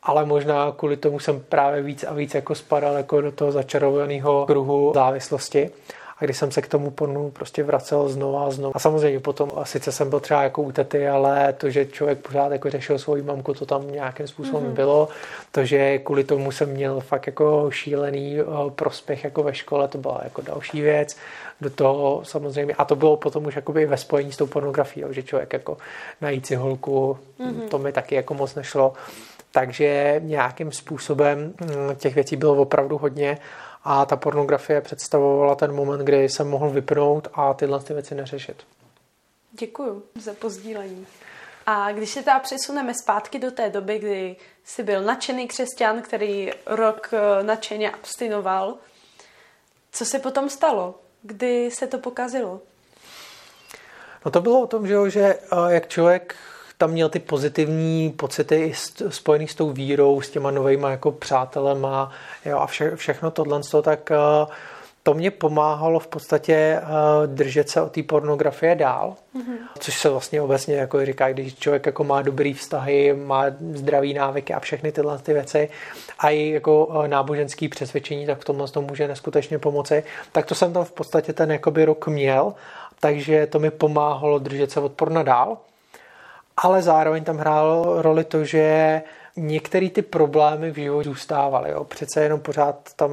ale 0.04 0.26
možná 0.26 0.72
kvůli 0.78 0.98
tomu 0.98 1.20
jsem 1.20 1.40
právě 1.50 1.82
víc 1.82 2.04
a 2.04 2.14
víc 2.14 2.36
jako 2.36 2.56
spadal 2.56 2.94
jako 2.94 3.22
do 3.22 3.32
toho 3.32 3.52
začarovaného 3.52 4.46
kruhu 4.46 4.92
závislosti. 4.96 5.72
A 6.20 6.26
když 6.26 6.38
jsem 6.38 6.52
se 6.52 6.62
k 6.62 6.68
tomu 6.68 6.92
pornu 6.92 7.32
prostě 7.32 7.64
vracel 7.64 8.10
znova 8.10 8.46
a 8.46 8.52
znova. 8.52 8.72
A 8.76 8.80
samozřejmě 8.80 9.20
potom, 9.20 9.52
a 9.56 9.66
sice 9.66 9.92
jsem 9.92 10.10
byl 10.10 10.20
třeba 10.20 10.44
jako 10.44 10.62
u 10.62 10.72
tety, 10.72 11.08
ale 11.08 11.54
to, 11.54 11.70
že 11.70 11.86
člověk 11.86 12.20
pořád 12.20 12.52
jako 12.52 12.70
řešil 12.70 13.00
svoji 13.00 13.22
mamku, 13.22 13.54
to 13.54 13.66
tam 13.66 13.92
nějakým 13.92 14.28
způsobem 14.28 14.64
mm-hmm. 14.64 14.76
bylo. 14.76 15.10
To, 15.52 15.66
že 15.66 15.98
kvůli 15.98 16.24
tomu 16.24 16.52
jsem 16.52 16.70
měl 16.70 17.00
fakt 17.00 17.28
jako 17.28 17.72
šílený 17.72 18.40
eh, 18.40 18.44
prospěch 18.70 19.24
jako 19.24 19.44
ve 19.44 19.54
škole, 19.54 19.88
to 19.88 19.98
byla 19.98 20.22
jako 20.24 20.42
další 20.42 20.82
věc. 20.82 21.18
Do 21.62 21.70
toho 21.70 22.22
samozřejmě, 22.24 22.74
a 22.74 22.86
to 22.86 22.96
bylo 22.96 23.18
potom 23.18 23.46
už 23.46 23.56
jakoby 23.56 23.86
ve 23.86 23.98
spojení 23.98 24.32
s 24.32 24.38
tou 24.38 24.48
pornografií, 24.48 25.06
že 25.10 25.24
člověk 25.24 25.54
jako 25.54 25.78
najít 26.22 26.46
si 26.46 26.56
holku, 26.56 27.18
mm-hmm. 27.40 27.68
to 27.70 27.78
mi 27.78 27.92
taky 27.92 28.16
jako 28.16 28.34
moc 28.34 28.56
nešlo. 28.56 28.94
Takže 29.52 30.22
nějakým 30.24 30.72
způsobem 30.72 31.54
hm, 31.62 31.96
těch 31.96 32.16
věcí 32.16 32.36
bylo 32.36 32.56
opravdu 32.56 32.98
hodně 32.98 33.38
a 33.90 34.06
ta 34.06 34.16
pornografie 34.16 34.82
představovala 34.82 35.56
ten 35.56 35.76
moment, 35.76 36.00
kdy 36.06 36.30
jsem 36.30 36.50
mohl 36.50 36.70
vypnout 36.70 37.28
a 37.34 37.54
tyhle 37.54 37.80
ty 37.80 37.94
věci 37.94 38.16
neřešit. 38.16 38.64
Děkuji 39.52 40.04
za 40.16 40.34
pozdílení. 40.34 41.08
A 41.66 41.92
když 41.92 42.10
se 42.10 42.24
teda 42.24 42.40
přesuneme 42.40 42.94
zpátky 42.94 43.40
do 43.40 43.52
té 43.52 43.70
doby, 43.70 44.00
kdy 44.00 44.36
jsi 44.64 44.84
byl 44.84 45.02
nadšený 45.02 45.48
křesťan, 45.48 46.02
který 46.02 46.52
rok 46.66 47.10
eh, 47.14 47.44
nadšeně 47.44 47.92
abstinoval, 47.92 48.76
co 49.92 50.06
se 50.06 50.20
potom 50.20 50.50
stalo? 50.50 50.96
Kdy 51.22 51.72
se 51.72 51.88
to 51.88 51.98
pokazilo? 51.98 52.62
No 54.26 54.32
to 54.32 54.42
bylo 54.42 54.62
o 54.62 54.68
tom, 54.68 54.88
že, 54.88 54.96
že 55.08 55.22
eh, 55.22 55.40
jak 55.68 55.88
člověk 55.88 56.36
tam 56.78 56.92
měl 56.92 57.10
ty 57.10 57.20
pozitivní 57.20 58.12
pocity 58.12 58.74
spojený 59.10 59.48
s 59.48 59.56
tou 59.56 59.72
vírou, 59.72 60.22
s 60.22 60.30
těma 60.30 60.52
novejma 60.52 60.92
jako 60.92 61.12
přátelema 61.12 62.12
jo, 62.46 62.58
a 62.58 62.68
vše, 62.68 62.96
všechno 62.96 63.32
tohle, 63.32 63.62
tak 63.84 64.12
uh, 64.12 64.52
to 65.04 65.14
mě 65.14 65.32
pomáhalo 65.32 66.00
v 66.00 66.08
podstatě 66.08 66.82
uh, 66.82 67.36
držet 67.36 67.70
se 67.70 67.82
od 67.82 67.92
té 67.92 68.04
pornografie 68.04 68.76
dál, 68.76 69.16
mm-hmm. 69.36 69.58
což 69.80 70.00
se 70.00 70.10
vlastně 70.10 70.42
obecně 70.42 70.76
jako 70.76 71.06
říká, 71.06 71.32
když 71.32 71.56
člověk 71.56 71.86
jako 71.86 72.04
má 72.04 72.22
dobrý 72.22 72.54
vztahy, 72.54 73.14
má 73.26 73.46
zdravý 73.74 74.14
návyky 74.14 74.54
a 74.54 74.60
všechny 74.60 74.92
tyhle 74.92 75.20
ty 75.20 75.34
věci 75.34 75.70
a 76.20 76.30
i 76.30 76.50
jako 76.50 76.86
uh, 76.86 77.08
náboženský 77.08 77.68
přesvědčení, 77.68 78.26
tak 78.26 78.40
v 78.40 78.46
tomhle 78.46 78.68
to 78.68 78.82
může 78.82 79.08
neskutečně 79.08 79.60
pomoci. 79.60 80.04
Tak 80.32 80.46
to 80.46 80.56
jsem 80.56 80.74
tam 80.74 80.84
v 80.84 80.92
podstatě 80.92 81.34
ten 81.34 81.52
jakoby 81.52 81.86
rok 81.86 82.08
měl, 82.08 82.54
takže 83.00 83.48
to 83.48 83.60
mi 83.60 83.72
pomáhalo 83.72 84.40
držet 84.40 84.72
se 84.72 84.80
od 84.80 84.92
porna 84.92 85.24
dál 85.24 85.58
ale 86.58 86.82
zároveň 86.82 87.24
tam 87.24 87.38
hrálo 87.38 88.02
roli 88.02 88.24
to, 88.24 88.44
že 88.44 89.02
některé 89.38 89.90
ty 89.90 90.02
problémy 90.02 90.72
v 90.72 90.76
životě 90.76 91.10
zůstávaly. 91.10 91.72
Jo. 91.72 91.84
Přece 91.84 92.24
jenom 92.24 92.40
pořád 92.40 92.94
tam 92.96 93.12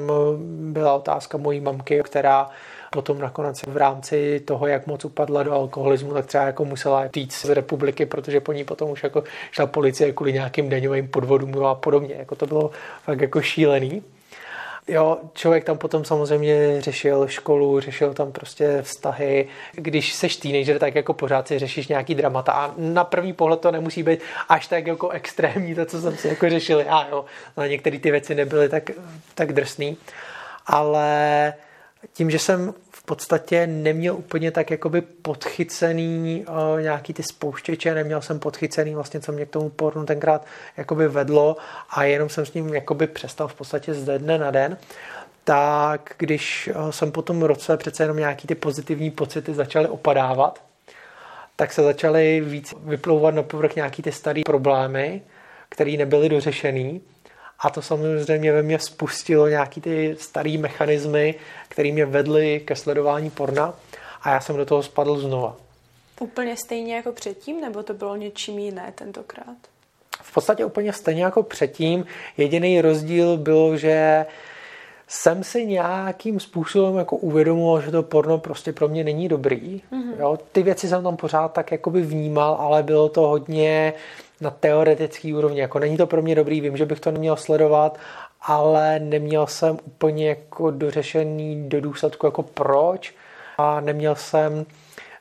byla 0.72 0.94
otázka 0.94 1.38
mojí 1.38 1.60
mamky, 1.60 2.02
která 2.04 2.50
potom 2.90 3.18
nakonec 3.18 3.62
v 3.66 3.76
rámci 3.76 4.40
toho, 4.40 4.66
jak 4.66 4.86
moc 4.86 5.04
upadla 5.04 5.42
do 5.42 5.52
alkoholismu, 5.52 6.14
tak 6.14 6.26
třeba 6.26 6.44
jako 6.44 6.64
musela 6.64 7.08
týct 7.08 7.40
z 7.46 7.50
republiky, 7.50 8.06
protože 8.06 8.40
po 8.40 8.52
ní 8.52 8.64
potom 8.64 8.90
už 8.90 9.02
jako 9.02 9.24
šla 9.50 9.66
policie 9.66 10.12
kvůli 10.12 10.32
nějakým 10.32 10.68
daňovým 10.68 11.08
podvodům 11.08 11.64
a 11.66 11.74
podobně. 11.74 12.14
Jako 12.18 12.34
to 12.34 12.46
bylo 12.46 12.70
fakt 13.04 13.20
jako 13.20 13.42
šílený. 13.42 14.02
Jo, 14.88 15.18
člověk 15.34 15.64
tam 15.64 15.78
potom 15.78 16.04
samozřejmě 16.04 16.80
řešil 16.80 17.28
školu, 17.28 17.80
řešil 17.80 18.14
tam 18.14 18.32
prostě 18.32 18.82
vztahy. 18.82 19.48
Když 19.72 20.14
seš 20.14 20.36
teenager, 20.36 20.78
tak 20.78 20.94
jako 20.94 21.14
pořád 21.14 21.48
si 21.48 21.58
řešíš 21.58 21.88
nějaký 21.88 22.14
dramata 22.14 22.52
a 22.52 22.74
na 22.76 23.04
první 23.04 23.32
pohled 23.32 23.60
to 23.60 23.70
nemusí 23.70 24.02
být 24.02 24.20
až 24.48 24.66
tak 24.66 24.86
jako 24.86 25.08
extrémní, 25.08 25.74
to, 25.74 25.84
co 25.84 26.00
jsem 26.00 26.16
si 26.16 26.28
jako 26.28 26.50
řešil. 26.50 26.84
A 26.88 27.06
jo, 27.10 27.24
na 27.56 27.66
některé 27.66 27.98
ty 27.98 28.10
věci 28.10 28.34
nebyly 28.34 28.68
tak, 28.68 28.90
tak 29.34 29.52
drsný. 29.52 29.96
Ale 30.66 31.54
tím, 32.12 32.30
že 32.30 32.38
jsem 32.38 32.74
podstatě 33.04 33.66
neměl 33.66 34.16
úplně 34.16 34.50
tak 34.50 34.70
jakoby 34.70 35.00
podchycený 35.00 36.44
uh, 36.48 36.80
nějaký 36.80 37.12
ty 37.12 37.22
spouštěče, 37.22 37.94
neměl 37.94 38.22
jsem 38.22 38.38
podchycený 38.38 38.94
vlastně, 38.94 39.20
co 39.20 39.32
mě 39.32 39.46
k 39.46 39.50
tomu 39.50 39.68
pornu 39.68 40.06
tenkrát 40.06 40.46
jakoby 40.76 41.08
vedlo 41.08 41.56
a 41.90 42.04
jenom 42.04 42.28
jsem 42.28 42.46
s 42.46 42.54
ním 42.54 42.74
jakoby 42.74 43.06
přestal 43.06 43.48
v 43.48 43.54
podstatě 43.54 43.94
z 43.94 44.18
dne 44.18 44.38
na 44.38 44.50
den. 44.50 44.76
Tak 45.44 46.14
když 46.18 46.70
uh, 46.74 46.90
jsem 46.90 47.12
po 47.12 47.22
tom 47.22 47.42
roce 47.42 47.76
přece 47.76 48.02
jenom 48.02 48.16
nějaký 48.16 48.46
ty 48.46 48.54
pozitivní 48.54 49.10
pocity 49.10 49.54
začaly 49.54 49.88
opadávat, 49.88 50.62
tak 51.56 51.72
se 51.72 51.82
začaly 51.82 52.40
víc 52.40 52.74
vyplouvat 52.84 53.34
na 53.34 53.42
povrch 53.42 53.76
nějaký 53.76 54.02
ty 54.02 54.12
staré 54.12 54.40
problémy, 54.46 55.22
které 55.68 55.92
nebyly 55.92 56.28
dořešený 56.28 57.00
a 57.64 57.70
to 57.70 57.82
samozřejmě 57.82 58.52
ve 58.52 58.62
mně 58.62 58.78
spustilo 58.78 59.48
nějaký 59.48 59.80
ty 59.80 60.16
staré 60.20 60.58
mechanismy, 60.58 61.34
které 61.68 61.92
mě 61.92 62.06
vedly 62.06 62.60
ke 62.64 62.76
sledování 62.76 63.30
porna 63.30 63.74
a 64.22 64.30
já 64.30 64.40
jsem 64.40 64.56
do 64.56 64.66
toho 64.66 64.82
spadl 64.82 65.18
znova. 65.18 65.56
Úplně 66.20 66.56
stejně 66.56 66.96
jako 66.96 67.12
předtím, 67.12 67.60
nebo 67.60 67.82
to 67.82 67.94
bylo 67.94 68.16
něčím 68.16 68.58
jiné 68.58 68.92
tentokrát? 68.94 69.56
V 70.22 70.34
podstatě 70.34 70.64
úplně 70.64 70.92
stejně 70.92 71.24
jako 71.24 71.42
předtím. 71.42 72.06
Jediný 72.36 72.80
rozdíl 72.80 73.36
byl, 73.36 73.76
že 73.76 74.26
jsem 75.08 75.44
si 75.44 75.66
nějakým 75.66 76.40
způsobem 76.40 76.96
jako 76.96 77.16
uvědomoval, 77.16 77.80
že 77.80 77.90
to 77.90 78.02
porno 78.02 78.38
prostě 78.38 78.72
pro 78.72 78.88
mě 78.88 79.04
není 79.04 79.28
dobrý. 79.28 79.82
Mm-hmm. 79.92 80.20
Jo, 80.20 80.38
ty 80.52 80.62
věci 80.62 80.88
jsem 80.88 81.02
tam 81.02 81.16
pořád 81.16 81.52
tak 81.52 81.72
jakoby 81.72 82.02
vnímal, 82.02 82.56
ale 82.60 82.82
bylo 82.82 83.08
to 83.08 83.20
hodně 83.20 83.92
na 84.40 84.50
teoretický 84.50 85.34
úrovni. 85.34 85.60
Jako 85.60 85.78
není 85.78 85.96
to 85.96 86.06
pro 86.06 86.22
mě 86.22 86.34
dobrý, 86.34 86.60
vím, 86.60 86.76
že 86.76 86.86
bych 86.86 87.00
to 87.00 87.10
neměl 87.10 87.36
sledovat, 87.36 87.98
ale 88.42 88.98
neměl 88.98 89.46
jsem 89.46 89.78
úplně 89.84 90.28
jako 90.28 90.70
dořešený 90.70 91.68
do 91.68 91.80
důsledku 91.80 92.26
jako 92.26 92.42
proč 92.42 93.14
a 93.58 93.80
neměl 93.80 94.14
jsem 94.14 94.66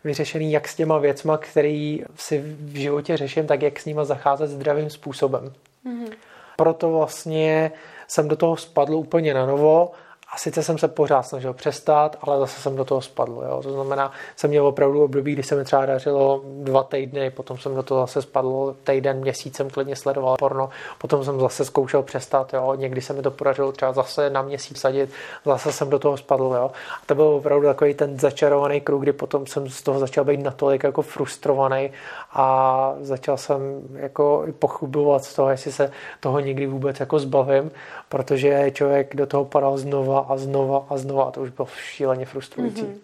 vyřešený 0.03 0.51
jak 0.51 0.67
s 0.67 0.75
těma 0.75 0.97
věcma, 0.97 1.37
který 1.37 2.03
si 2.15 2.43
v 2.59 2.75
životě 2.75 3.17
řeším, 3.17 3.47
tak 3.47 3.61
jak 3.61 3.79
s 3.79 3.85
nima 3.85 4.05
zacházet 4.05 4.49
zdravým 4.49 4.89
způsobem. 4.89 5.53
Mm-hmm. 5.85 6.13
Proto 6.57 6.91
vlastně 6.91 7.71
jsem 8.07 8.27
do 8.27 8.36
toho 8.36 8.57
spadl 8.57 8.95
úplně 8.95 9.33
na 9.33 9.45
novo 9.45 9.91
a 10.33 10.37
sice 10.37 10.63
jsem 10.63 10.77
se 10.77 10.87
pořád 10.87 11.23
snažil 11.23 11.53
přestat, 11.53 12.17
ale 12.21 12.39
zase 12.39 12.61
jsem 12.61 12.75
do 12.75 12.85
toho 12.85 13.01
spadl. 13.01 13.43
Jo. 13.49 13.61
To 13.63 13.71
znamená, 13.71 14.11
jsem 14.35 14.49
měl 14.49 14.67
opravdu 14.67 15.03
období, 15.03 15.33
kdy 15.33 15.43
se 15.43 15.55
mi 15.55 15.63
třeba 15.63 15.85
dařilo 15.85 16.41
dva 16.45 16.83
týdny, 16.83 17.29
potom 17.29 17.57
jsem 17.57 17.75
do 17.75 17.83
toho 17.83 18.01
zase 18.01 18.21
spadl 18.21 18.75
týden, 18.83 19.19
měsíc 19.19 19.55
jsem 19.55 19.69
klidně 19.69 19.95
sledoval 19.95 20.35
porno, 20.39 20.69
potom 20.97 21.23
jsem 21.23 21.39
zase 21.39 21.65
zkoušel 21.65 22.03
přestat. 22.03 22.53
Jo. 22.53 22.73
Někdy 22.75 23.01
se 23.01 23.13
mi 23.13 23.21
to 23.21 23.31
podařilo 23.31 23.71
třeba 23.71 23.93
zase 23.93 24.29
na 24.29 24.41
měsíc 24.41 24.79
sadit, 24.79 25.09
zase 25.45 25.71
jsem 25.71 25.89
do 25.89 25.99
toho 25.99 26.17
spadl. 26.17 26.53
Jo. 26.57 26.71
A 27.01 27.05
to 27.05 27.15
byl 27.15 27.25
opravdu 27.25 27.67
takový 27.67 27.93
ten 27.93 28.19
začarovaný 28.19 28.81
kruh, 28.81 29.01
kdy 29.01 29.13
potom 29.13 29.47
jsem 29.47 29.69
z 29.69 29.81
toho 29.81 29.99
začal 29.99 30.25
být 30.25 30.43
natolik 30.43 30.83
jako 30.83 31.01
frustrovaný 31.01 31.91
a 32.33 32.93
začal 33.01 33.37
jsem 33.37 33.81
jako 33.95 34.45
pochybovat 34.59 35.23
z 35.23 35.35
toho, 35.35 35.49
jestli 35.49 35.71
se 35.71 35.91
toho 36.19 36.39
někdy 36.39 36.67
vůbec 36.67 36.99
jako 36.99 37.19
zbavím, 37.19 37.71
protože 38.09 38.71
člověk 38.71 39.15
do 39.15 39.25
toho 39.25 39.45
padal 39.45 39.77
znova 39.77 40.23
a 40.30 40.38
znova 40.38 40.86
a 40.89 40.98
znova 40.98 41.24
a 41.24 41.32
to 41.32 41.42
už 41.42 41.50
bylo 41.50 41.68
šíleně 41.68 42.25
frustrující. 42.25 42.82
Mm-hmm. 42.82 43.00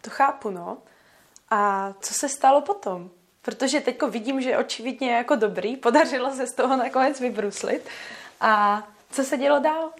To 0.00 0.10
chápu, 0.10 0.50
no. 0.50 0.78
A 1.50 1.92
co 2.00 2.14
se 2.14 2.28
stalo 2.28 2.60
potom? 2.60 3.10
Protože 3.42 3.80
teďko 3.80 4.10
vidím, 4.10 4.40
že 4.40 4.58
očividně 4.58 5.08
je 5.10 5.16
jako 5.16 5.36
dobrý, 5.36 5.76
podařilo 5.76 6.30
se 6.30 6.46
z 6.46 6.54
toho 6.54 6.76
nakonec 6.76 7.20
vybruslit. 7.20 7.88
A 8.40 8.82
co 9.10 9.24
se 9.24 9.36
dělo 9.36 9.58
dál? 9.58 9.90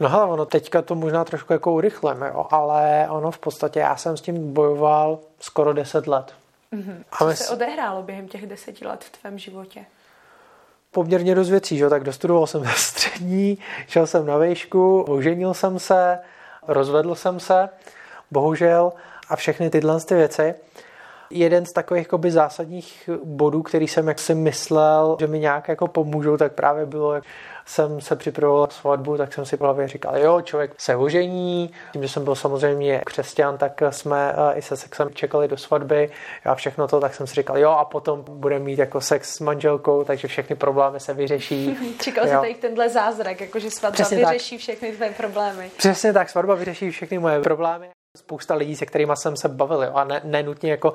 No 0.00 0.08
hele, 0.08 0.24
ono 0.24 0.46
teďka 0.46 0.82
to 0.82 0.94
možná 0.94 1.24
trošku 1.24 1.52
jako 1.52 1.72
urychleme, 1.72 2.28
jo, 2.28 2.46
ale 2.50 3.06
ono 3.10 3.30
v 3.30 3.38
podstatě, 3.38 3.80
já 3.80 3.96
jsem 3.96 4.16
s 4.16 4.20
tím 4.20 4.52
bojoval 4.52 5.18
skoro 5.40 5.72
10 5.72 6.06
let. 6.06 6.34
Mm-hmm. 6.72 7.04
Co 7.18 7.44
se 7.44 7.52
odehrálo 7.52 8.02
během 8.02 8.28
těch 8.28 8.46
deseti 8.46 8.86
let 8.86 9.04
v 9.04 9.18
tvém 9.18 9.38
životě? 9.38 9.84
Poměrně 10.94 11.34
dost 11.34 11.50
věcí, 11.50 11.76
že? 11.76 11.88
tak 11.88 12.04
dostudoval 12.04 12.46
jsem 12.46 12.64
střední, 12.76 13.58
šel 13.88 14.06
jsem 14.06 14.26
na 14.26 14.38
výšku, 14.38 15.02
oženil 15.02 15.54
jsem 15.54 15.78
se, 15.78 16.18
rozvedl 16.68 17.14
jsem 17.14 17.40
se, 17.40 17.68
bohužel, 18.30 18.92
a 19.28 19.36
všechny 19.36 19.70
tyhle 19.70 20.00
ty 20.00 20.14
věci. 20.14 20.54
Jeden 21.30 21.66
z 21.66 21.72
takových 21.72 22.04
jakoby, 22.04 22.30
zásadních 22.30 23.10
bodů, 23.24 23.62
který 23.62 23.88
jsem 23.88 24.08
jak 24.08 24.18
si 24.18 24.34
myslel, 24.34 25.16
že 25.20 25.26
mi 25.26 25.38
nějak 25.38 25.68
jako 25.68 25.88
pomůžou, 25.88 26.36
tak 26.36 26.52
právě 26.52 26.86
bylo, 26.86 27.14
jak 27.14 27.24
jsem 27.66 28.00
se 28.00 28.16
připravoval 28.16 28.68
svatbu, 28.70 29.16
tak 29.16 29.32
jsem 29.32 29.46
si 29.46 29.56
v 29.56 29.60
hlavě 29.60 29.88
říkal, 29.88 30.18
jo, 30.18 30.40
člověk 30.40 30.74
se 30.78 30.96
ožení, 30.96 31.70
tím, 31.92 32.02
že 32.02 32.08
jsem 32.08 32.24
byl 32.24 32.34
samozřejmě 32.34 33.02
křesťan, 33.06 33.58
tak 33.58 33.82
jsme 33.90 34.34
eh, 34.36 34.58
i 34.58 34.62
se 34.62 34.76
sexem 34.76 35.08
čekali 35.14 35.48
do 35.48 35.56
svatby 35.56 36.10
a 36.44 36.54
všechno 36.54 36.88
to, 36.88 37.00
tak 37.00 37.14
jsem 37.14 37.26
si 37.26 37.34
říkal, 37.34 37.58
jo, 37.58 37.70
a 37.70 37.84
potom 37.84 38.24
bude 38.28 38.58
mít 38.58 38.78
jako 38.78 39.00
sex 39.00 39.34
s 39.34 39.40
manželkou, 39.40 40.04
takže 40.04 40.28
všechny 40.28 40.56
problémy 40.56 41.00
se 41.00 41.14
vyřeší. 41.14 41.76
Čekal 42.00 42.24
jsi 42.24 42.30
tady 42.30 42.54
tenhle 42.54 42.88
zázrak, 42.88 43.40
jakože 43.40 43.70
svatba 43.70 43.94
Přesně 43.94 44.16
vyřeší 44.16 44.56
tak. 44.56 44.62
všechny 44.62 44.92
tvé 44.92 45.10
problémy. 45.10 45.70
Přesně 45.76 46.12
tak, 46.12 46.30
svatba 46.30 46.54
vyřeší 46.54 46.90
všechny 46.90 47.18
moje 47.18 47.40
problémy 47.40 47.90
spousta 48.16 48.54
lidí, 48.54 48.76
se 48.76 48.86
kterými 48.86 49.12
jsem 49.14 49.36
se 49.36 49.48
bavil, 49.48 49.82
jo, 49.82 49.90
a 49.94 50.04
ne, 50.04 50.20
nenutně 50.24 50.70
jako, 50.70 50.94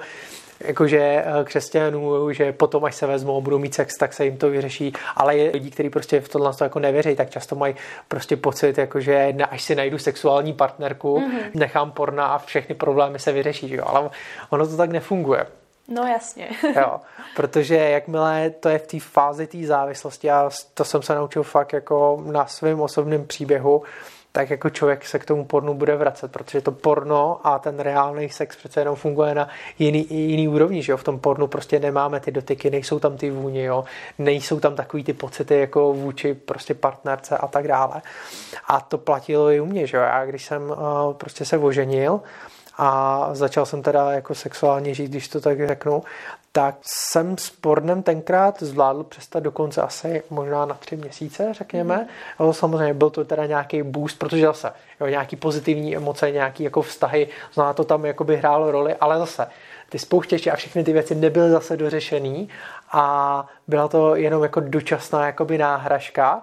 jako, 0.59 0.87
že 0.87 0.99
eh, 0.99 1.43
křesťanů, 1.43 2.33
že 2.33 2.51
potom, 2.51 2.85
až 2.85 2.95
se 2.95 3.07
vezmou, 3.07 3.41
budou 3.41 3.59
mít 3.59 3.73
sex, 3.73 3.97
tak 3.97 4.13
se 4.13 4.25
jim 4.25 4.37
to 4.37 4.49
vyřeší, 4.49 4.93
ale 5.15 5.37
je 5.37 5.51
lidí, 5.51 5.71
kteří 5.71 5.89
prostě 5.89 6.21
v 6.21 6.29
tohle 6.29 6.53
to 6.53 6.63
jako 6.63 6.79
nevěří, 6.79 7.15
tak 7.15 7.29
často 7.29 7.55
mají 7.55 7.75
prostě 8.07 8.37
pocit, 8.37 8.77
jako, 8.77 8.99
že 8.99 9.35
až 9.49 9.61
si 9.63 9.75
najdu 9.75 9.97
sexuální 9.97 10.53
partnerku, 10.53 11.19
mm-hmm. 11.19 11.51
nechám 11.53 11.91
porna 11.91 12.25
a 12.25 12.37
všechny 12.37 12.75
problémy 12.75 13.19
se 13.19 13.31
vyřeší, 13.31 13.73
jo, 13.73 13.83
ale 13.87 14.09
ono 14.49 14.67
to 14.67 14.77
tak 14.77 14.91
nefunguje. 14.91 15.45
No 15.87 16.03
jasně. 16.03 16.49
jo, 16.75 16.99
protože 17.35 17.75
jakmile 17.75 18.49
to 18.49 18.69
je 18.69 18.79
v 18.79 18.87
té 18.87 18.99
fázi 18.99 19.47
té 19.47 19.57
závislosti, 19.57 20.31
a 20.31 20.49
to 20.73 20.83
jsem 20.85 21.01
se 21.01 21.15
naučil 21.15 21.43
fakt 21.43 21.73
jako 21.73 22.23
na 22.25 22.45
svém 22.45 22.81
osobním 22.81 23.27
příběhu, 23.27 23.83
tak 24.31 24.49
jako 24.49 24.69
člověk 24.69 25.05
se 25.05 25.19
k 25.19 25.25
tomu 25.25 25.45
pornu 25.45 25.73
bude 25.73 25.95
vracet, 25.95 26.31
protože 26.31 26.61
to 26.61 26.71
porno 26.71 27.39
a 27.43 27.59
ten 27.59 27.79
reálný 27.79 28.29
sex 28.29 28.55
přece 28.55 28.81
jenom 28.81 28.95
funguje 28.95 29.35
na 29.35 29.49
jiný, 29.79 30.07
jiný 30.09 30.47
úrovni, 30.47 30.83
že 30.83 30.91
jo? 30.91 30.97
V 30.97 31.03
tom 31.03 31.19
pornu 31.19 31.47
prostě 31.47 31.79
nemáme 31.79 32.19
ty 32.19 32.31
dotyky, 32.31 32.69
nejsou 32.69 32.99
tam 32.99 33.17
ty 33.17 33.31
vůně, 33.31 33.63
jo? 33.63 33.83
Nejsou 34.17 34.59
tam 34.59 34.75
takový 34.75 35.03
ty 35.03 35.13
pocity 35.13 35.59
jako 35.59 35.93
vůči 35.93 36.33
prostě 36.33 36.73
partnerce 36.73 37.37
a 37.37 37.47
tak 37.47 37.67
dále. 37.67 38.01
A 38.67 38.81
to 38.81 38.97
platilo 38.97 39.51
i 39.51 39.59
u 39.59 39.65
mě, 39.65 39.87
že 39.87 39.97
jo? 39.97 40.03
Já 40.03 40.25
když 40.25 40.45
jsem 40.45 40.69
uh, 40.69 40.77
prostě 41.13 41.45
se 41.45 41.57
oženil, 41.57 42.21
a 42.81 43.29
začal 43.33 43.65
jsem 43.65 43.81
teda 43.81 44.11
jako 44.11 44.35
sexuálně 44.35 44.93
žít, 44.93 45.07
když 45.07 45.27
to 45.27 45.41
tak 45.41 45.67
řeknu, 45.67 46.03
tak 46.59 46.75
jsem 46.81 47.37
s 47.37 47.49
pornem 47.49 48.03
tenkrát 48.03 48.63
zvládl 48.63 49.03
přestat 49.03 49.39
dokonce 49.39 49.81
asi 49.81 50.23
možná 50.29 50.65
na 50.65 50.75
tři 50.75 50.95
měsíce, 50.95 51.53
řekněme. 51.53 51.97
Mm. 51.97 52.07
Jo, 52.39 52.53
samozřejmě 52.53 52.93
byl 52.93 53.09
to 53.09 53.25
teda 53.25 53.45
nějaký 53.45 53.83
boost, 53.83 54.19
protože 54.19 54.45
zase 54.45 54.71
jo, 55.01 55.07
nějaký 55.07 55.35
pozitivní 55.35 55.95
emoce, 55.95 56.31
nějaký 56.31 56.63
jako 56.63 56.81
vztahy, 56.81 57.27
zná 57.53 57.73
to 57.73 57.83
tam 57.83 58.05
jako 58.05 58.23
by 58.23 58.37
hrálo 58.37 58.71
roli, 58.71 58.95
ale 58.95 59.19
zase 59.19 59.47
ty 59.89 59.99
spouštěče 59.99 60.51
a 60.51 60.55
všechny 60.55 60.83
ty 60.83 60.93
věci 60.93 61.15
nebyly 61.15 61.49
zase 61.49 61.77
dořešený 61.77 62.49
a 62.91 63.47
byla 63.67 63.87
to 63.87 64.15
jenom 64.15 64.43
jako 64.43 64.59
dočasná 64.59 65.25
jakoby 65.25 65.57
náhražka 65.57 66.41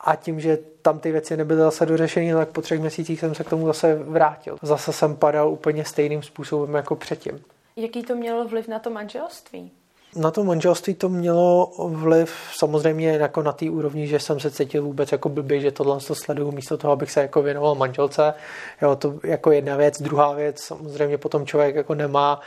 a 0.00 0.16
tím, 0.16 0.40
že 0.40 0.58
tam 0.82 0.98
ty 0.98 1.12
věci 1.12 1.36
nebyly 1.36 1.60
zase 1.60 1.86
dořešené, 1.86 2.34
tak 2.34 2.48
po 2.48 2.62
třech 2.62 2.80
měsících 2.80 3.20
jsem 3.20 3.34
se 3.34 3.44
k 3.44 3.50
tomu 3.50 3.66
zase 3.66 3.94
vrátil. 3.94 4.56
Zase 4.62 4.92
jsem 4.92 5.16
padal 5.16 5.48
úplně 5.48 5.84
stejným 5.84 6.22
způsobem 6.22 6.74
jako 6.74 6.96
předtím. 6.96 7.44
Jaký 7.78 8.02
to 8.02 8.14
mělo 8.14 8.48
vliv 8.48 8.68
na 8.68 8.78
to 8.78 8.90
manželství? 8.90 9.70
Na 10.16 10.30
to 10.30 10.44
manželství 10.44 10.94
to 10.94 11.08
mělo 11.08 11.72
vliv 11.88 12.34
samozřejmě 12.52 13.08
jako 13.08 13.42
na 13.42 13.52
té 13.52 13.70
úrovni, 13.70 14.06
že 14.06 14.18
jsem 14.18 14.40
se 14.40 14.50
cítil 14.50 14.82
vůbec 14.82 15.12
jako 15.12 15.28
blbý, 15.28 15.60
že 15.60 15.70
tohle 15.70 16.00
to 16.00 16.14
sleduju 16.14 16.52
místo 16.52 16.76
toho, 16.76 16.92
abych 16.92 17.10
se 17.10 17.20
jako 17.20 17.42
věnoval 17.42 17.74
manželce. 17.74 18.34
Jo, 18.82 18.96
to 18.96 19.14
jako 19.24 19.52
jedna 19.52 19.76
věc. 19.76 20.02
Druhá 20.02 20.32
věc, 20.32 20.60
samozřejmě 20.60 21.18
potom 21.18 21.46
člověk 21.46 21.74
jako 21.74 21.94
nemá 21.94 22.40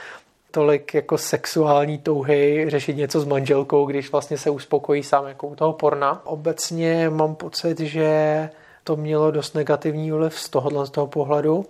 tolik 0.52 0.94
jako 0.94 1.18
sexuální 1.18 1.98
touhy 1.98 2.66
řešit 2.68 2.98
něco 2.98 3.22
s 3.22 3.26
manželkou, 3.26 3.86
když 3.86 4.12
vlastně 4.12 4.38
se 4.38 4.50
uspokojí 4.50 5.04
sám 5.04 5.28
jako 5.28 5.48
u 5.48 5.56
toho 5.56 5.74
porna. 5.74 6.22
Obecně 6.26 7.10
mám 7.10 7.36
pocit, 7.36 7.80
že 7.80 8.50
to 8.84 8.96
mělo 8.96 9.32
dost 9.32 9.56
negativní 9.56 10.12
vliv 10.12 10.40
z 10.40 10.50
tohohle 10.50 10.88
z 10.88 10.90
toho 10.90 11.08
pohledu. 11.08 11.66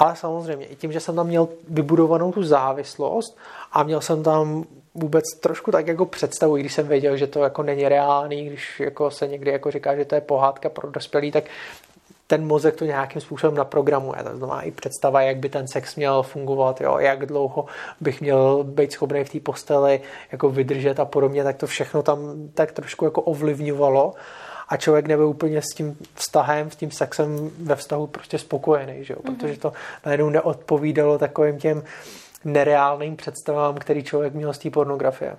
Ale 0.00 0.16
samozřejmě 0.16 0.66
i 0.66 0.76
tím, 0.76 0.92
že 0.92 1.00
jsem 1.00 1.16
tam 1.16 1.26
měl 1.26 1.48
vybudovanou 1.68 2.32
tu 2.32 2.42
závislost 2.42 3.36
a 3.72 3.82
měl 3.82 4.00
jsem 4.00 4.22
tam 4.22 4.64
vůbec 4.94 5.24
trošku 5.40 5.70
tak 5.70 5.86
jako 5.86 6.06
představu, 6.06 6.56
když 6.56 6.74
jsem 6.74 6.88
věděl, 6.88 7.16
že 7.16 7.26
to 7.26 7.42
jako 7.42 7.62
není 7.62 7.88
reálný, 7.88 8.46
když 8.46 8.80
jako 8.80 9.10
se 9.10 9.28
někdy 9.28 9.50
jako 9.50 9.70
říká, 9.70 9.96
že 9.96 10.04
to 10.04 10.14
je 10.14 10.20
pohádka 10.20 10.68
pro 10.68 10.90
dospělý, 10.90 11.32
tak 11.32 11.44
ten 12.26 12.46
mozek 12.46 12.76
to 12.76 12.84
nějakým 12.84 13.20
způsobem 13.20 13.56
naprogramuje. 13.56 14.22
To 14.22 14.36
znamená 14.36 14.62
i 14.62 14.70
představa, 14.70 15.22
jak 15.22 15.36
by 15.36 15.48
ten 15.48 15.68
sex 15.68 15.96
měl 15.96 16.22
fungovat, 16.22 16.80
jo, 16.80 16.98
jak 16.98 17.26
dlouho 17.26 17.66
bych 18.00 18.20
měl 18.20 18.64
být 18.64 18.92
schopný 18.92 19.24
v 19.24 19.30
té 19.30 19.40
posteli 19.40 20.00
jako 20.32 20.50
vydržet 20.50 21.00
a 21.00 21.04
podobně, 21.04 21.44
tak 21.44 21.56
to 21.56 21.66
všechno 21.66 22.02
tam 22.02 22.18
tak 22.54 22.72
trošku 22.72 23.04
jako 23.04 23.22
ovlivňovalo 23.22 24.14
a 24.70 24.76
člověk 24.76 25.06
nebyl 25.06 25.26
úplně 25.26 25.62
s 25.62 25.74
tím 25.74 25.98
vztahem, 26.14 26.70
s 26.70 26.76
tím 26.76 26.90
sexem 26.90 27.50
ve 27.58 27.76
vztahu 27.76 28.06
prostě 28.06 28.38
spokojený, 28.38 29.04
že 29.04 29.14
jo? 29.14 29.20
Mm-hmm. 29.20 29.36
protože 29.36 29.56
to 29.56 29.72
najednou 30.06 30.30
neodpovídalo 30.30 31.18
takovým 31.18 31.58
těm 31.58 31.84
nereálným 32.44 33.16
představám, 33.16 33.74
který 33.74 34.04
člověk 34.04 34.34
měl 34.34 34.52
z 34.52 34.58
té 34.58 34.70
pornografie. 34.70 35.36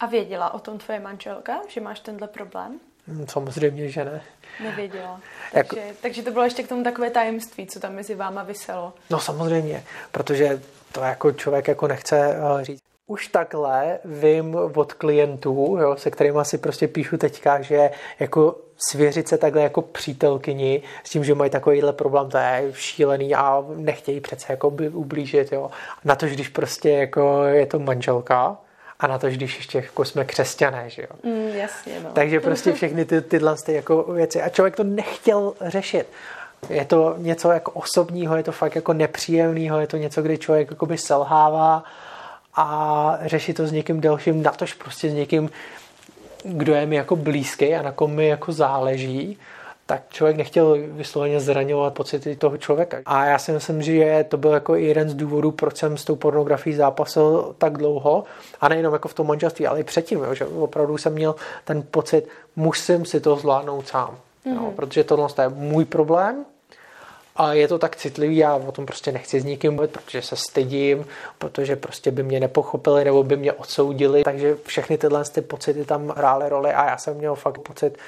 A 0.00 0.06
věděla 0.06 0.54
o 0.54 0.58
tom 0.58 0.78
tvoje 0.78 1.00
manželka, 1.00 1.60
že 1.68 1.80
máš 1.80 2.00
tenhle 2.00 2.28
problém? 2.28 2.80
Hm, 3.08 3.26
samozřejmě, 3.28 3.88
že 3.88 4.04
ne. 4.04 4.22
Nevěděla. 4.62 5.20
Takže, 5.52 5.80
jako... 5.80 5.96
takže 6.02 6.22
to 6.22 6.30
bylo 6.30 6.44
ještě 6.44 6.62
k 6.62 6.68
tomu 6.68 6.84
takové 6.84 7.10
tajemství, 7.10 7.66
co 7.66 7.80
tam 7.80 7.94
mezi 7.94 8.14
váma 8.14 8.42
vyselo. 8.42 8.92
No 9.10 9.20
samozřejmě, 9.20 9.84
protože 10.12 10.62
to 10.92 11.00
jako 11.00 11.32
člověk 11.32 11.68
jako 11.68 11.88
nechce 11.88 12.36
eh, 12.60 12.64
říct. 12.64 12.82
Už 13.06 13.28
takhle 13.28 13.98
vím 14.04 14.54
od 14.74 14.92
klientů, 14.92 15.76
jo, 15.80 15.96
se 15.96 16.10
kterými 16.10 16.38
si 16.42 16.58
prostě 16.58 16.88
píšu 16.88 17.16
teďka, 17.16 17.60
že 17.60 17.90
jako 18.20 18.56
svěřit 18.76 19.28
se 19.28 19.38
takhle 19.38 19.62
jako 19.62 19.82
přítelkyni 19.82 20.82
s 21.04 21.10
tím, 21.10 21.24
že 21.24 21.34
mají 21.34 21.50
takovýhle 21.50 21.92
problém, 21.92 22.30
to 22.30 22.38
je 22.38 22.72
šílený 22.72 23.34
a 23.34 23.64
nechtějí 23.76 24.20
přece 24.20 24.52
jako 24.52 24.70
by 24.70 24.88
ublížit, 24.88 25.52
jo. 25.52 25.70
Na 26.04 26.16
to, 26.16 26.26
když 26.26 26.48
prostě 26.48 26.90
jako 26.90 27.44
je 27.44 27.66
to 27.66 27.78
manželka, 27.78 28.56
a 29.00 29.06
na 29.06 29.18
to, 29.18 29.28
když 29.28 29.56
ještě 29.56 29.78
jako 29.78 30.04
jsme 30.04 30.24
křesťané, 30.24 30.90
že 30.90 31.02
jo. 31.02 31.08
Mm, 31.22 31.48
jasně, 31.48 32.00
no. 32.00 32.10
Takže 32.12 32.40
prostě 32.40 32.72
všechny 32.74 33.04
ty, 33.04 33.20
tyhle 33.20 33.56
ty 33.56 33.72
jako 33.72 34.02
věci. 34.02 34.42
A 34.42 34.48
člověk 34.48 34.76
to 34.76 34.84
nechtěl 34.84 35.54
řešit. 35.60 36.06
Je 36.70 36.84
to 36.84 37.14
něco 37.18 37.52
jako 37.52 37.70
osobního, 37.70 38.36
je 38.36 38.42
to 38.42 38.52
fakt 38.52 38.74
jako 38.74 38.92
nepříjemného, 38.92 39.80
je 39.80 39.86
to 39.86 39.96
něco, 39.96 40.22
kdy 40.22 40.38
člověk 40.38 40.70
jakoby 40.70 40.98
selhává 40.98 41.84
a 42.56 43.18
řešit 43.24 43.54
to 43.54 43.66
s 43.66 43.72
někým 43.72 44.00
dalším, 44.00 44.42
natož 44.42 44.74
prostě 44.74 45.10
s 45.10 45.14
někým, 45.14 45.50
kdo 46.44 46.74
je 46.74 46.86
mi 46.86 46.96
jako 46.96 47.16
blízký 47.16 47.74
a 47.74 47.82
na 47.82 47.92
kom 47.92 48.14
mi 48.14 48.28
jako 48.28 48.52
záleží, 48.52 49.38
tak 49.86 50.02
člověk 50.10 50.36
nechtěl 50.36 50.76
vysloveně 50.88 51.40
zraňovat 51.40 51.94
pocity 51.94 52.36
toho 52.36 52.56
člověka. 52.56 52.96
A 53.06 53.24
já 53.24 53.38
si 53.38 53.52
myslím, 53.52 53.82
že 53.82 54.24
to 54.28 54.36
byl 54.36 54.50
jako 54.50 54.74
jeden 54.74 55.10
z 55.10 55.14
důvodů, 55.14 55.50
proč 55.50 55.76
jsem 55.76 55.96
s 55.96 56.04
tou 56.04 56.16
pornografií 56.16 56.74
zápasil 56.74 57.54
tak 57.58 57.78
dlouho. 57.78 58.24
A 58.60 58.68
nejenom 58.68 58.92
jako 58.92 59.08
v 59.08 59.14
tom 59.14 59.26
manželství, 59.26 59.66
ale 59.66 59.80
i 59.80 59.84
předtím, 59.84 60.18
jo, 60.18 60.34
že 60.34 60.46
opravdu 60.46 60.98
jsem 60.98 61.12
měl 61.12 61.34
ten 61.64 61.82
pocit, 61.90 62.28
musím 62.56 63.04
si 63.04 63.20
to 63.20 63.36
zvládnout 63.36 63.88
sám. 63.88 64.10
Mm-hmm. 64.46 64.54
Jo, 64.54 64.62
mhm. 64.62 64.72
protože 64.72 65.04
tohle 65.04 65.28
je 65.42 65.48
můj 65.48 65.84
problém, 65.84 66.44
a 67.36 67.52
je 67.52 67.68
to 67.68 67.78
tak 67.78 67.96
citlivý, 67.96 68.36
já 68.36 68.56
o 68.56 68.72
tom 68.72 68.86
prostě 68.86 69.12
nechci 69.12 69.40
s 69.40 69.44
nikým 69.44 69.72
mluvit, 69.72 69.90
protože 69.90 70.22
se 70.22 70.36
stydím, 70.36 71.06
protože 71.38 71.76
prostě 71.76 72.10
by 72.10 72.22
mě 72.22 72.40
nepochopili 72.40 73.04
nebo 73.04 73.22
by 73.22 73.36
mě 73.36 73.52
odsoudili, 73.52 74.24
takže 74.24 74.56
všechny 74.66 74.98
tyhle 74.98 75.24
ty 75.24 75.40
pocity 75.40 75.84
tam 75.84 76.08
hrály 76.08 76.48
roli 76.48 76.72
a 76.72 76.90
já 76.90 76.98
jsem 76.98 77.16
měl 77.16 77.34
fakt 77.34 77.58
pocit, 77.58 77.98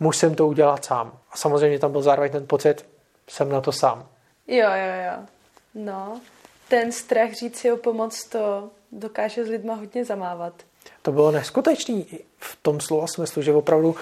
musím 0.00 0.34
to 0.34 0.46
udělat 0.46 0.84
sám. 0.84 1.12
A 1.30 1.36
samozřejmě 1.36 1.78
tam 1.78 1.92
byl 1.92 2.02
zároveň 2.02 2.32
ten 2.32 2.46
pocit, 2.46 2.86
jsem 3.28 3.48
na 3.48 3.60
to 3.60 3.72
sám. 3.72 4.06
Jo, 4.46 4.68
jo, 4.68 5.12
jo. 5.12 5.26
No, 5.74 6.20
ten 6.68 6.92
strach 6.92 7.32
říct 7.32 7.56
si 7.56 7.72
o 7.72 7.76
pomoc, 7.76 8.24
to 8.24 8.70
dokáže 8.92 9.44
s 9.44 9.48
lidma 9.48 9.74
hodně 9.74 10.04
zamávat. 10.04 10.52
To 11.02 11.12
bylo 11.12 11.30
neskutečný 11.30 12.06
v 12.38 12.58
tom 12.62 12.80
slova 12.80 13.06
smyslu, 13.06 13.42
že 13.42 13.52
opravdu 13.52 13.96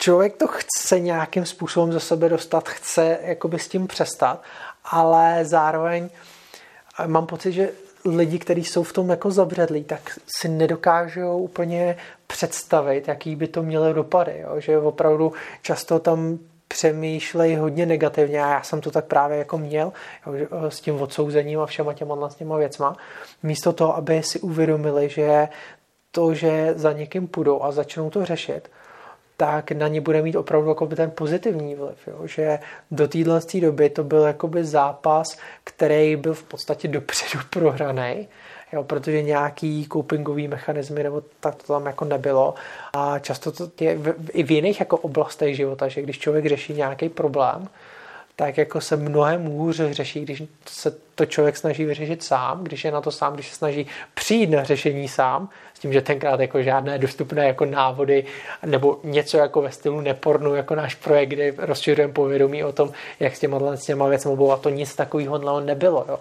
člověk 0.00 0.36
to 0.36 0.46
chce 0.46 1.00
nějakým 1.00 1.46
způsobem 1.46 1.92
ze 1.92 2.00
sebe 2.00 2.28
dostat, 2.28 2.68
chce 2.68 3.18
jakoby 3.22 3.58
s 3.58 3.68
tím 3.68 3.86
přestat, 3.86 4.42
ale 4.84 5.44
zároveň 5.44 6.08
mám 7.06 7.26
pocit, 7.26 7.52
že 7.52 7.70
lidi, 8.04 8.38
kteří 8.38 8.64
jsou 8.64 8.82
v 8.82 8.92
tom 8.92 9.10
jako 9.10 9.30
zabředlí, 9.30 9.84
tak 9.84 10.18
si 10.36 10.48
nedokážou 10.48 11.38
úplně 11.38 11.96
představit, 12.26 13.08
jaký 13.08 13.36
by 13.36 13.48
to 13.48 13.62
mělo 13.62 13.92
dopady. 13.92 14.38
Jo? 14.40 14.60
Že 14.60 14.78
opravdu 14.78 15.32
často 15.62 15.98
tam 15.98 16.38
přemýšlejí 16.68 17.56
hodně 17.56 17.86
negativně 17.86 18.44
a 18.44 18.50
já 18.50 18.62
jsem 18.62 18.80
to 18.80 18.90
tak 18.90 19.04
právě 19.04 19.38
jako 19.38 19.58
měl 19.58 19.92
jo, 20.26 20.46
s 20.68 20.80
tím 20.80 21.02
odsouzením 21.02 21.60
a 21.60 21.66
všema 21.66 21.94
těma, 21.94 22.28
těma 22.36 22.56
věcma. 22.56 22.96
Místo 23.42 23.72
toho, 23.72 23.96
aby 23.96 24.22
si 24.22 24.40
uvědomili, 24.40 25.08
že 25.08 25.48
to, 26.10 26.34
že 26.34 26.72
za 26.76 26.92
někým 26.92 27.28
půjdou 27.28 27.62
a 27.62 27.72
začnou 27.72 28.10
to 28.10 28.24
řešit, 28.24 28.70
tak 29.40 29.72
na 29.72 29.88
ně 29.88 30.00
bude 30.00 30.22
mít 30.22 30.36
opravdu 30.36 30.68
jakoby 30.68 30.96
ten 30.96 31.10
pozitivní 31.10 31.74
vliv. 31.74 31.96
Jo? 32.06 32.26
Že 32.26 32.58
do 32.90 33.08
téhle 33.08 33.40
doby 33.60 33.90
to 33.90 34.04
byl 34.04 34.20
jakoby 34.22 34.64
zápas, 34.64 35.26
který 35.64 36.16
byl 36.16 36.34
v 36.34 36.42
podstatě 36.42 36.88
dopředu 36.88 37.44
prohraný, 37.50 38.28
jo? 38.72 38.84
protože 38.84 39.22
nějaký 39.22 39.88
copingový 39.92 40.48
mechanismy 40.48 41.02
nebo 41.02 41.22
tak 41.40 41.54
to 41.54 41.72
tam 41.72 41.86
jako 41.86 42.04
nebylo. 42.04 42.54
A 42.92 43.18
často 43.18 43.52
to 43.52 43.70
je 43.80 43.96
v, 43.98 44.14
i 44.32 44.42
v 44.42 44.50
jiných 44.50 44.80
jako 44.80 44.96
oblastech 44.96 45.56
života, 45.56 45.88
že 45.88 46.02
když 46.02 46.18
člověk 46.18 46.46
řeší 46.46 46.72
nějaký 46.72 47.08
problém, 47.08 47.68
tak 48.36 48.58
jako 48.58 48.80
se 48.80 48.96
mnohem 48.96 49.44
hůř 49.44 49.80
řeší, 49.90 50.20
když 50.20 50.42
se 50.66 50.96
to 51.14 51.26
člověk 51.26 51.56
snaží 51.56 51.84
vyřešit 51.84 52.22
sám, 52.22 52.64
když 52.64 52.84
je 52.84 52.92
na 52.92 53.00
to 53.00 53.10
sám, 53.10 53.34
když 53.34 53.48
se 53.48 53.54
snaží 53.54 53.86
přijít 54.14 54.50
na 54.50 54.64
řešení 54.64 55.08
sám, 55.08 55.48
tím, 55.80 55.92
že 55.92 56.00
tenkrát 56.00 56.40
jako 56.40 56.62
žádné 56.62 56.98
dostupné 56.98 57.46
jako 57.46 57.64
návody 57.64 58.24
nebo 58.66 59.00
něco 59.04 59.36
jako 59.36 59.62
ve 59.62 59.72
stylu 59.72 60.00
nepornu, 60.00 60.54
jako 60.54 60.74
náš 60.74 60.94
projekt, 60.94 61.28
kde 61.28 61.54
rozšiřujeme 61.58 62.12
povědomí 62.12 62.64
o 62.64 62.72
tom, 62.72 62.92
jak 63.20 63.36
s 63.36 63.40
těma, 63.40 63.76
s 63.76 63.84
těma 63.86 64.08
věcmi 64.08 64.36
bylo 64.36 64.52
a 64.52 64.56
to 64.56 64.68
nic 64.68 64.94
takového 64.94 65.60
nebylo. 65.60 66.04
Jo. 66.08 66.20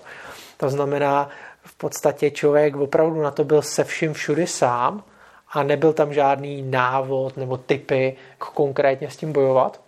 To 0.58 0.70
znamená, 0.70 1.30
v 1.64 1.76
podstatě 1.78 2.32
člověk 2.32 2.76
opravdu 2.76 3.22
na 3.22 3.32
to 3.32 3.44
byl 3.44 3.62
se 3.62 3.84
vším 3.84 4.14
všudy 4.14 4.48
sám 4.48 5.04
a 5.52 5.64
nebyl 5.64 5.94
tam 5.94 6.14
žádný 6.14 6.62
návod 6.62 7.38
nebo 7.38 7.58
typy, 7.58 8.18
konkrétně 8.38 9.10
s 9.10 9.18
tím 9.18 9.34
bojovat. 9.34 9.82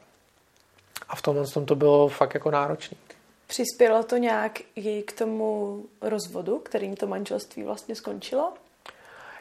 A 1.09 1.15
v 1.15 1.21
tomhle 1.21 1.45
tom 1.47 1.65
to 1.65 1.75
bylo 1.75 2.07
fakt 2.07 2.33
jako 2.33 2.51
náročné. 2.51 2.97
Přispělo 3.47 4.03
to 4.03 4.17
nějak 4.17 4.59
i 4.75 5.01
k 5.01 5.11
tomu 5.11 5.79
rozvodu, 6.01 6.59
kterým 6.59 6.95
to 6.95 7.07
manželství 7.07 7.63
vlastně 7.63 7.95
skončilo? 7.95 8.53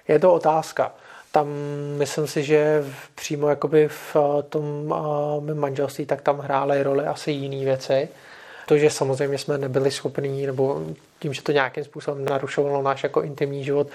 Je 0.08 0.18
to 0.18 0.32
otázka. 0.32 0.92
Tam 1.32 1.48
myslím 1.96 2.26
si, 2.26 2.42
že 2.42 2.84
přímo 3.14 3.48
jakoby 3.48 3.88
v 3.88 4.16
tom 4.48 4.94
mém 5.40 5.58
manželství, 5.58 6.06
tak 6.06 6.20
tam 6.20 6.38
hrály 6.38 6.82
roli 6.82 7.04
asi 7.06 7.30
jiné 7.30 7.64
věci. 7.64 8.08
To, 8.66 8.78
že 8.78 8.90
samozřejmě 8.90 9.38
jsme 9.38 9.58
nebyli 9.58 9.90
schopní, 9.90 10.46
nebo 10.46 10.82
tím, 11.18 11.32
že 11.32 11.42
to 11.42 11.52
nějakým 11.52 11.84
způsobem 11.84 12.24
narušovalo 12.24 12.82
náš 12.82 13.02
jako 13.02 13.22
intimní 13.22 13.64
život, 13.64 13.88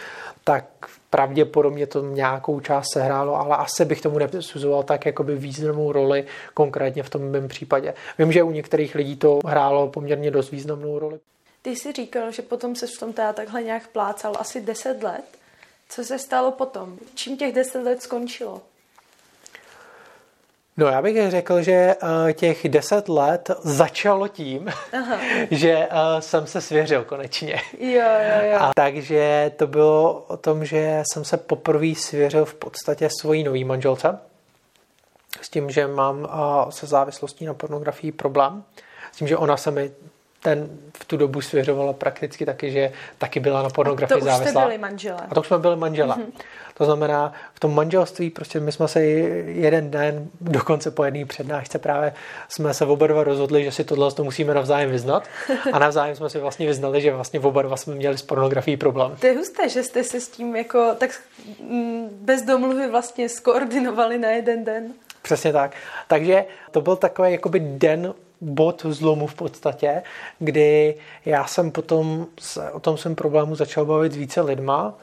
tak 0.43 0.65
pravděpodobně 1.09 1.87
to 1.87 2.01
nějakou 2.01 2.59
část 2.59 2.85
sehrálo, 2.93 3.35
ale 3.35 3.57
asi 3.57 3.85
bych 3.85 4.01
tomu 4.01 4.19
nepřisuzoval 4.19 4.83
tak 4.83 5.05
jakoby 5.05 5.35
významnou 5.35 5.91
roli 5.91 6.25
konkrétně 6.53 7.03
v 7.03 7.09
tom 7.09 7.21
mém 7.21 7.47
případě. 7.47 7.93
Vím, 8.17 8.31
že 8.31 8.43
u 8.43 8.51
některých 8.51 8.95
lidí 8.95 9.15
to 9.15 9.39
hrálo 9.45 9.87
poměrně 9.87 10.31
dost 10.31 10.51
významnou 10.51 10.99
roli. 10.99 11.19
Ty 11.61 11.69
jsi 11.69 11.91
říkal, 11.91 12.31
že 12.31 12.41
potom 12.41 12.75
se 12.75 12.87
v 12.87 12.99
tom 12.99 13.13
teda 13.13 13.33
takhle 13.33 13.63
nějak 13.63 13.87
plácal 13.87 14.33
asi 14.39 14.61
10 14.61 15.03
let. 15.03 15.25
Co 15.89 16.03
se 16.03 16.19
stalo 16.19 16.51
potom? 16.51 16.97
Čím 17.15 17.37
těch 17.37 17.53
10 17.53 17.83
let 17.83 18.01
skončilo? 18.01 18.61
No 20.77 20.87
já 20.87 21.01
bych 21.01 21.31
řekl, 21.31 21.61
že 21.61 21.95
uh, 22.03 22.31
těch 22.31 22.69
deset 22.69 23.09
let 23.09 23.51
začalo 23.63 24.27
tím, 24.27 24.73
Aha. 24.93 25.17
že 25.51 25.87
uh, 25.91 26.19
jsem 26.19 26.47
se 26.47 26.61
svěřil 26.61 27.03
konečně. 27.03 27.61
Jo, 27.79 27.89
jo, 28.01 28.51
jo. 28.51 28.57
A 28.59 28.71
takže 28.75 29.51
to 29.55 29.67
bylo 29.67 30.25
o 30.27 30.37
tom, 30.37 30.65
že 30.65 31.03
jsem 31.11 31.25
se 31.25 31.37
poprvé 31.37 31.95
svěřil 31.95 32.45
v 32.45 32.53
podstatě 32.53 33.09
svojí 33.19 33.43
nový 33.43 33.63
manželce. 33.63 34.19
S 35.41 35.49
tím, 35.49 35.69
že 35.69 35.87
mám 35.87 36.19
uh, 36.19 36.69
se 36.69 36.87
závislostí 36.87 37.45
na 37.45 37.53
pornografii 37.53 38.11
problém. 38.11 38.63
S 39.11 39.17
tím, 39.17 39.27
že 39.27 39.37
ona 39.37 39.57
se 39.57 39.71
mi 39.71 39.91
ten 40.41 40.69
v 40.97 41.05
tu 41.05 41.17
dobu 41.17 41.41
svěřovala 41.41 41.93
prakticky 41.93 42.45
taky, 42.45 42.71
že 42.71 42.91
taky 43.17 43.39
byla 43.39 43.63
na 43.63 43.69
pornografii 43.69 44.21
závislá. 44.21 44.35
A 44.37 44.43
to 44.43 44.43
už 44.43 44.49
jste 44.49 44.59
byli 44.59 44.77
manželé. 44.77 45.21
A 45.29 45.33
to 45.33 45.39
už 45.39 45.47
jsme 45.47 45.59
byli 45.59 45.75
manžela. 45.75 46.17
Mm-hmm. 46.17 46.31
To 46.77 46.85
znamená, 46.85 47.33
v 47.53 47.59
tom 47.59 47.75
manželství 47.75 48.29
prostě 48.29 48.59
my 48.59 48.71
jsme 48.71 48.87
se 48.87 49.03
jeden 49.03 49.91
den, 49.91 50.27
dokonce 50.41 50.91
po 50.91 51.03
jedné 51.03 51.25
přednášce 51.25 51.79
právě 51.79 52.13
jsme 52.49 52.73
se 52.73 52.85
oba 52.85 53.07
dva 53.07 53.23
rozhodli, 53.23 53.63
že 53.63 53.71
si 53.71 53.83
tohle 53.83 54.11
to 54.11 54.23
musíme 54.23 54.53
navzájem 54.53 54.91
vyznat 54.91 55.23
a 55.73 55.79
navzájem 55.79 56.15
jsme 56.15 56.29
si 56.29 56.39
vlastně 56.39 56.67
vyznali, 56.67 57.01
že 57.01 57.13
vlastně 57.13 57.39
oba 57.39 57.61
dva 57.61 57.77
jsme 57.77 57.95
měli 57.95 58.17
s 58.17 58.21
pornografií 58.21 58.77
problém. 58.77 59.15
To 59.19 59.27
je 59.27 59.37
husté, 59.37 59.69
že 59.69 59.83
jste 59.83 60.03
se 60.03 60.19
s 60.19 60.27
tím 60.27 60.55
jako 60.55 60.95
tak 60.97 61.09
mm, 61.59 62.09
bez 62.11 62.41
domluvy 62.41 62.89
vlastně 62.89 63.29
skoordinovali 63.29 64.17
na 64.17 64.29
jeden 64.29 64.63
den. 64.63 64.93
Přesně 65.21 65.53
tak. 65.53 65.71
Takže 66.07 66.45
to 66.71 66.81
byl 66.81 66.95
takový 66.95 67.31
jakoby 67.31 67.59
den 67.59 68.13
bod 68.41 68.85
zlomu 68.89 69.27
v 69.27 69.33
podstatě, 69.33 70.01
kdy 70.39 70.95
já 71.25 71.47
jsem 71.47 71.71
potom 71.71 72.27
se 72.39 72.71
o 72.71 72.79
tom 72.79 72.97
svém 72.97 73.15
problému 73.15 73.55
začal 73.55 73.85
bavit 73.85 74.11
s 74.11 74.15
více 74.17 74.41
lidma. 74.41 74.93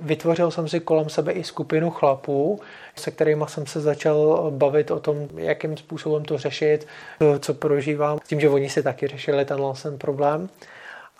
Vytvořil 0.00 0.50
jsem 0.50 0.68
si 0.68 0.80
kolem 0.80 1.08
sebe 1.08 1.32
i 1.32 1.44
skupinu 1.44 1.90
chlapů, 1.90 2.60
se 2.96 3.10
kterými 3.10 3.44
jsem 3.48 3.66
se 3.66 3.80
začal 3.80 4.50
bavit 4.50 4.90
o 4.90 5.00
tom, 5.00 5.28
jakým 5.36 5.76
způsobem 5.76 6.24
to 6.24 6.38
řešit, 6.38 6.86
co 7.40 7.54
prožívám, 7.54 8.18
s 8.24 8.28
tím, 8.28 8.40
že 8.40 8.48
oni 8.48 8.70
si 8.70 8.82
taky 8.82 9.06
řešili 9.06 9.44
tenhle 9.44 9.72
ten 9.82 9.98
problém. 9.98 10.48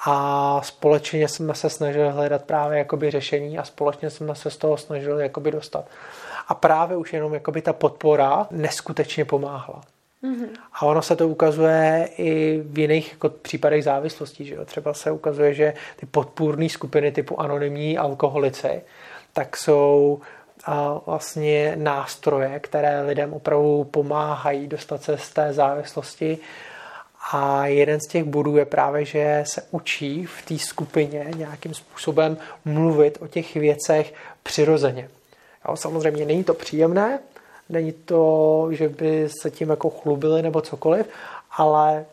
A 0.07 0.61
společně 0.65 1.29
jsme 1.29 1.55
se 1.55 1.71
snažili 1.71 2.11
hledat 2.11 2.45
právě 2.45 2.79
jakoby 2.79 3.11
řešení 3.11 3.59
a 3.59 3.65
společně 3.65 4.11
jsme 4.11 4.35
se 4.35 4.51
z 4.51 4.57
toho 4.57 4.77
snažili 4.77 5.23
jakoby 5.23 5.51
dostat. 5.51 5.85
A 6.49 6.55
právě 6.55 6.97
už 6.97 7.13
jenom 7.13 7.35
jakoby 7.35 7.63
ta 7.63 7.73
podpora 7.73 8.47
neskutečně 8.51 9.25
pomáhala. 9.25 9.81
Mm-hmm. 10.25 10.49
A 10.73 10.83
ono 10.83 11.03
se 11.03 11.17
to 11.17 11.29
ukazuje 11.29 12.09
i 12.19 12.61
v 12.65 12.79
jiných 12.79 13.13
jako 13.13 13.29
případech 13.29 13.85
závislostí. 13.85 14.45
Že 14.45 14.55
jo? 14.55 14.65
Třeba 14.65 14.95
se 14.95 15.11
ukazuje, 15.11 15.55
že 15.55 15.75
ty 15.97 16.07
podpůrné 16.07 16.69
skupiny 16.69 17.13
typu 17.13 17.41
anonymní 17.41 17.99
alkoholici, 17.99 18.83
tak 19.33 19.57
jsou 19.57 20.21
a 20.65 21.01
vlastně 21.07 21.73
nástroje, 21.77 22.61
které 22.61 23.03
lidem 23.03 23.33
opravdu 23.33 23.85
pomáhají 23.85 24.67
dostat 24.67 25.03
se 25.03 25.19
z 25.19 25.31
té 25.31 25.53
závislosti. 25.53 26.39
A 27.33 27.67
jeden 27.67 28.01
z 28.01 28.09
těch 28.09 28.25
bodů 28.25 28.57
je 28.57 28.65
právě, 28.65 29.05
že 29.05 29.45
se 29.47 29.63
učí 29.71 30.27
v 30.27 30.43
té 30.45 30.59
skupině 30.59 31.27
nějakým 31.37 31.75
způsobem 31.75 32.39
mluvit 32.65 33.19
o 33.21 33.27
těch 33.27 33.55
věcech 33.55 34.15
přirozeně. 34.43 35.09
Jo, 35.69 35.77
samozřejmě 35.77 36.27
není 36.27 36.45
to 36.45 36.55
příjemné, 36.55 37.19
Není 37.73 37.93
to, 37.93 38.69
že 38.71 38.89
by 38.89 39.29
se 39.41 39.51
tím 39.51 39.71
jako 39.71 39.91
chlubili 39.91 40.43
nebo 40.43 40.61
cokoliv, 40.61 41.07
ale 41.57 42.05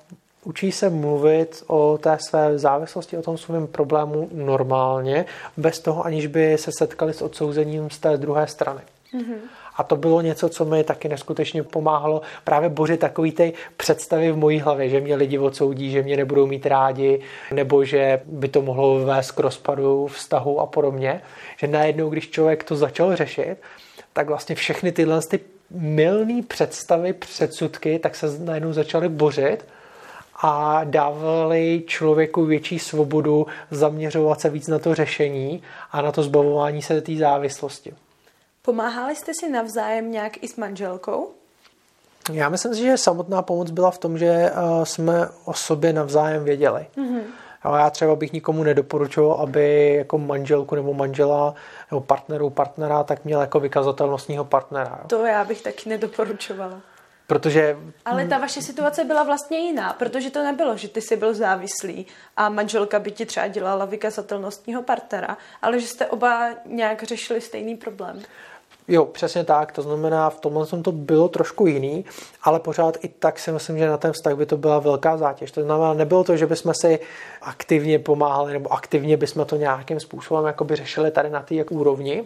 učí 0.43 0.71
se 0.71 0.89
mluvit 0.89 1.63
o 1.67 1.97
té 1.97 2.17
své 2.29 2.59
závislosti, 2.59 3.17
o 3.17 3.21
tom 3.21 3.37
svém 3.37 3.67
problému 3.67 4.29
normálně, 4.31 5.25
bez 5.57 5.79
toho, 5.79 6.05
aniž 6.05 6.27
by 6.27 6.57
se 6.57 6.71
setkali 6.77 7.13
s 7.13 7.21
odsouzením 7.21 7.89
z 7.89 7.99
té 7.99 8.17
druhé 8.17 8.47
strany. 8.47 8.81
Mm-hmm. 9.13 9.37
A 9.77 9.83
to 9.83 9.95
bylo 9.95 10.21
něco, 10.21 10.49
co 10.49 10.65
mi 10.65 10.83
taky 10.83 11.09
neskutečně 11.09 11.63
pomáhalo 11.63 12.21
právě 12.43 12.69
bořit 12.69 12.99
takový 12.99 13.31
ty 13.31 13.53
představy 13.77 14.31
v 14.31 14.37
mojí 14.37 14.59
hlavě, 14.59 14.89
že 14.89 15.01
mě 15.01 15.15
lidi 15.15 15.37
odsoudí, 15.37 15.91
že 15.91 16.03
mě 16.03 16.17
nebudou 16.17 16.47
mít 16.47 16.65
rádi, 16.65 17.21
nebo 17.53 17.83
že 17.83 18.21
by 18.25 18.47
to 18.47 18.61
mohlo 18.61 18.99
vést 18.99 19.31
k 19.31 19.39
rozpadu 19.39 20.07
vztahu 20.07 20.59
a 20.59 20.65
podobně. 20.65 21.21
Že 21.57 21.67
najednou, 21.67 22.09
když 22.09 22.29
člověk 22.29 22.63
to 22.63 22.75
začal 22.75 23.15
řešit, 23.15 23.57
tak 24.19 24.27
vlastně 24.27 24.55
všechny 24.55 24.91
tyhle 24.91 25.21
ty 25.21 25.39
milné 25.71 26.41
představy, 26.43 27.13
předsudky, 27.13 27.99
tak 27.99 28.15
se 28.15 28.39
najednou 28.39 28.73
začaly 28.73 29.09
bořit 29.09 29.65
a 30.41 30.81
dávali 30.83 31.83
člověku 31.87 32.45
větší 32.45 32.79
svobodu 32.79 33.47
zaměřovat 33.71 34.41
se 34.41 34.49
víc 34.49 34.67
na 34.67 34.79
to 34.79 34.95
řešení 34.95 35.63
a 35.91 36.01
na 36.01 36.11
to 36.11 36.23
zbavování 36.23 36.81
se 36.81 37.01
té 37.01 37.15
závislosti. 37.15 37.93
Pomáhali 38.61 39.15
jste 39.15 39.31
si 39.33 39.49
navzájem 39.49 40.11
nějak 40.11 40.43
i 40.43 40.47
s 40.47 40.55
manželkou? 40.55 41.31
Já 42.31 42.49
myslím 42.49 42.75
si, 42.75 42.81
že 42.81 42.97
samotná 42.97 43.41
pomoc 43.41 43.71
byla 43.71 43.91
v 43.91 43.97
tom, 43.97 44.17
že 44.17 44.27
eh, 44.27 44.51
jsme 44.85 45.27
o 45.45 45.53
sobě 45.53 45.93
navzájem 45.93 46.43
věděli. 46.43 46.85
Mm-hmm. 46.97 47.21
Ale 47.63 47.79
já 47.79 47.89
třeba 47.89 48.15
bych 48.15 48.33
nikomu 48.33 48.63
nedoporučoval, 48.63 49.41
aby 49.41 49.95
jako 49.97 50.17
manželku 50.17 50.75
nebo 50.75 50.93
manžela 50.93 51.55
nebo 51.91 52.01
partneru, 52.01 52.49
partnera, 52.49 53.03
tak 53.03 53.25
měl 53.25 53.41
jako 53.41 53.59
vykazatelnostního 53.59 54.45
partnera. 54.45 54.99
To 55.07 55.25
já 55.25 55.43
bych 55.43 55.61
taky 55.61 55.89
nedoporučovala. 55.89 56.81
Protože... 57.27 57.77
Ale 58.05 58.27
ta 58.27 58.37
vaše 58.37 58.61
situace 58.61 59.03
byla 59.03 59.23
vlastně 59.23 59.57
jiná, 59.57 59.93
protože 59.93 60.29
to 60.29 60.43
nebylo, 60.43 60.77
že 60.77 60.87
ty 60.87 61.01
jsi 61.01 61.17
byl 61.17 61.33
závislý 61.33 62.05
a 62.37 62.49
manželka 62.49 62.99
by 62.99 63.11
ti 63.11 63.25
třeba 63.25 63.47
dělala 63.47 63.85
vykazatelnostního 63.85 64.83
partnera, 64.83 65.37
ale 65.61 65.79
že 65.79 65.87
jste 65.87 66.05
oba 66.05 66.49
nějak 66.65 67.03
řešili 67.03 67.41
stejný 67.41 67.75
problém. 67.75 68.21
Jo, 68.89 69.05
přesně 69.05 69.43
tak. 69.43 69.71
To 69.71 69.81
znamená, 69.81 70.29
v 70.29 70.39
tomhle 70.39 70.65
tom 70.65 70.83
to 70.83 70.91
bylo 70.91 71.27
trošku 71.27 71.67
jiný, 71.67 72.05
ale 72.43 72.59
pořád 72.59 72.97
i 73.03 73.07
tak 73.07 73.39
si 73.39 73.51
myslím, 73.51 73.77
že 73.77 73.89
na 73.89 73.97
ten 73.97 74.13
vztah 74.13 74.35
by 74.35 74.45
to 74.45 74.57
byla 74.57 74.79
velká 74.79 75.17
zátěž. 75.17 75.51
To 75.51 75.63
znamená, 75.63 75.93
nebylo 75.93 76.23
to, 76.23 76.37
že 76.37 76.47
bychom 76.47 76.73
si 76.81 76.99
aktivně 77.41 77.99
pomáhali 77.99 78.53
nebo 78.53 78.73
aktivně 78.73 79.17
bychom 79.17 79.45
to 79.45 79.55
nějakým 79.55 79.99
způsobem 79.99 80.45
jakoby 80.45 80.75
řešili 80.75 81.11
tady 81.11 81.29
na 81.29 81.41
té 81.41 81.55
jak 81.55 81.71
úrovni, 81.71 82.23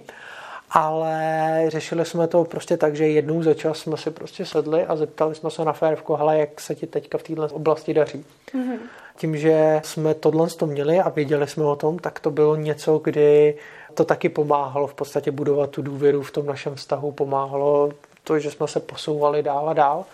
ale 0.71 1.65
řešili 1.67 2.05
jsme 2.05 2.27
to 2.27 2.43
prostě 2.43 2.77
tak, 2.77 2.95
že 2.95 3.07
jednou 3.07 3.43
za 3.43 3.53
čas 3.53 3.77
jsme 3.77 3.97
si 3.97 4.11
prostě 4.11 4.45
sedli 4.45 4.85
a 4.85 4.95
zeptali 4.95 5.35
jsme 5.35 5.51
se 5.51 5.65
na 5.65 5.73
férovku, 5.73 6.15
hele, 6.15 6.39
jak 6.39 6.61
se 6.61 6.75
ti 6.75 6.87
teďka 6.87 7.17
v 7.17 7.23
této 7.23 7.47
oblasti 7.47 7.93
daří. 7.93 8.25
Mm-hmm. 8.55 8.77
Tím, 9.17 9.37
že 9.37 9.81
jsme 9.83 10.13
tohle 10.13 10.47
to 10.47 10.65
měli 10.65 10.99
a 10.99 11.09
věděli 11.09 11.47
jsme 11.47 11.63
o 11.63 11.75
tom, 11.75 11.99
tak 11.99 12.19
to 12.19 12.31
bylo 12.31 12.55
něco, 12.55 13.01
kdy 13.03 13.55
to 13.93 14.05
taky 14.05 14.29
pomáhalo 14.29 14.87
v 14.87 14.93
podstatě 14.93 15.31
budovat 15.31 15.69
tu 15.69 15.81
důvěru 15.81 16.23
v 16.23 16.31
tom 16.31 16.45
našem 16.45 16.75
vztahu, 16.75 17.11
pomáhalo 17.11 17.91
to, 18.23 18.39
že 18.39 18.51
jsme 18.51 18.67
se 18.67 18.79
posouvali 18.79 19.43
dál 19.43 19.69
a 19.69 19.73
dál. 19.73 20.05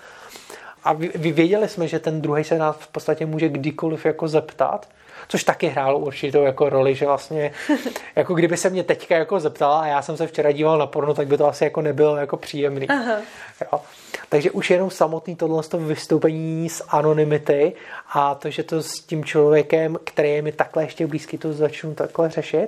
A 0.84 0.94
věděli 1.16 1.70
jsme, 1.70 1.88
že 1.88 2.00
ten 2.00 2.22
druhý 2.22 2.44
se 2.44 2.58
nás 2.58 2.76
v 2.80 2.88
podstatě 2.88 3.26
může 3.26 3.50
kdykoliv 3.50 4.06
jako 4.06 4.28
zeptat, 4.28 4.88
což 5.28 5.44
taky 5.44 5.68
hrálo 5.68 6.00
určitou 6.00 6.44
jako 6.44 6.70
roli, 6.70 6.96
že 6.96 7.06
vlastně, 7.06 7.52
jako 8.16 8.34
kdyby 8.34 8.58
se 8.58 8.70
mě 8.70 8.84
teďka 8.84 9.18
jako 9.18 9.40
zeptala 9.40 9.82
a 9.82 9.88
já 9.88 10.02
jsem 10.02 10.18
se 10.18 10.28
včera 10.28 10.52
díval 10.52 10.78
na 10.78 10.88
porno, 10.88 11.14
tak 11.14 11.28
by 11.28 11.38
to 11.38 11.48
asi 11.48 11.64
jako 11.64 11.82
nebylo 11.82 12.16
jako 12.16 12.38
příjemný. 12.38 12.88
Aha. 12.88 13.18
Jo. 13.62 13.82
Takže 14.30 14.52
už 14.52 14.70
jenom 14.70 14.90
samotný 14.90 15.36
tohle 15.36 15.64
vystoupení 15.78 16.70
z 16.70 16.82
anonymity 16.90 17.74
a 18.14 18.36
to, 18.36 18.50
že 18.50 18.64
to 18.64 18.84
s 18.84 18.92
tím 18.92 19.26
člověkem, 19.26 19.98
který 20.04 20.30
je 20.30 20.42
mi 20.42 20.52
takhle 20.52 20.84
ještě 20.84 21.08
blízký, 21.08 21.38
to 21.38 21.54
začnu 21.54 21.96
takhle 21.96 22.30
řešit, 22.30 22.68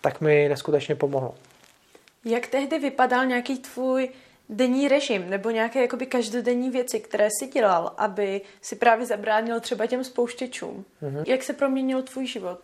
tak 0.00 0.20
mi 0.20 0.48
neskutečně 0.48 0.94
pomohlo. 0.94 1.34
Jak 2.24 2.46
tehdy 2.46 2.78
vypadal 2.78 3.26
nějaký 3.26 3.58
tvůj 3.58 4.08
denní 4.50 4.88
režim 4.88 5.30
nebo 5.30 5.50
nějaké 5.50 5.82
jakoby 5.82 6.06
každodenní 6.06 6.70
věci, 6.70 7.00
které 7.00 7.28
si 7.38 7.46
dělal, 7.46 7.92
aby 7.96 8.40
si 8.62 8.76
právě 8.76 9.06
zabránil 9.06 9.60
třeba 9.60 9.86
těm 9.86 10.04
spouštěčům? 10.04 10.84
Mm-hmm. 11.02 11.24
Jak 11.26 11.42
se 11.42 11.52
proměnil 11.52 12.02
tvůj 12.02 12.26
život? 12.26 12.58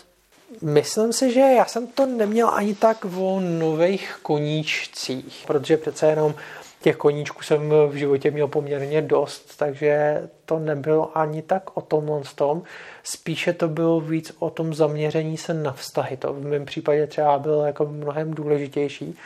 Myslím 0.62 1.12
si, 1.12 1.32
že 1.32 1.40
já 1.40 1.64
jsem 1.64 1.86
to 1.86 2.06
neměl 2.06 2.50
ani 2.50 2.74
tak 2.74 3.04
o 3.04 3.40
nových 3.40 4.18
koníčcích, 4.22 5.44
protože 5.46 5.76
přece 5.76 6.06
jenom 6.06 6.34
těch 6.80 6.96
koníčků 6.96 7.42
jsem 7.42 7.70
v 7.88 7.94
životě 7.94 8.30
měl 8.30 8.48
poměrně 8.48 9.02
dost, 9.02 9.56
takže 9.56 10.22
to 10.44 10.58
nebylo 10.58 11.18
ani 11.18 11.42
tak 11.42 11.76
o 11.76 11.80
tomhle 11.80 12.22
tom. 12.34 12.62
Spíše 13.02 13.52
to 13.52 13.68
bylo 13.68 14.00
víc 14.00 14.32
o 14.38 14.50
tom 14.50 14.74
zaměření 14.74 15.36
se 15.36 15.54
na 15.54 15.72
vztahy. 15.72 16.16
To 16.16 16.32
v 16.32 16.44
mém 16.44 16.64
případě 16.64 17.06
třeba 17.06 17.38
bylo 17.38 17.66
jako 17.66 17.86
mnohem 17.86 18.34
důležitější. 18.34 19.18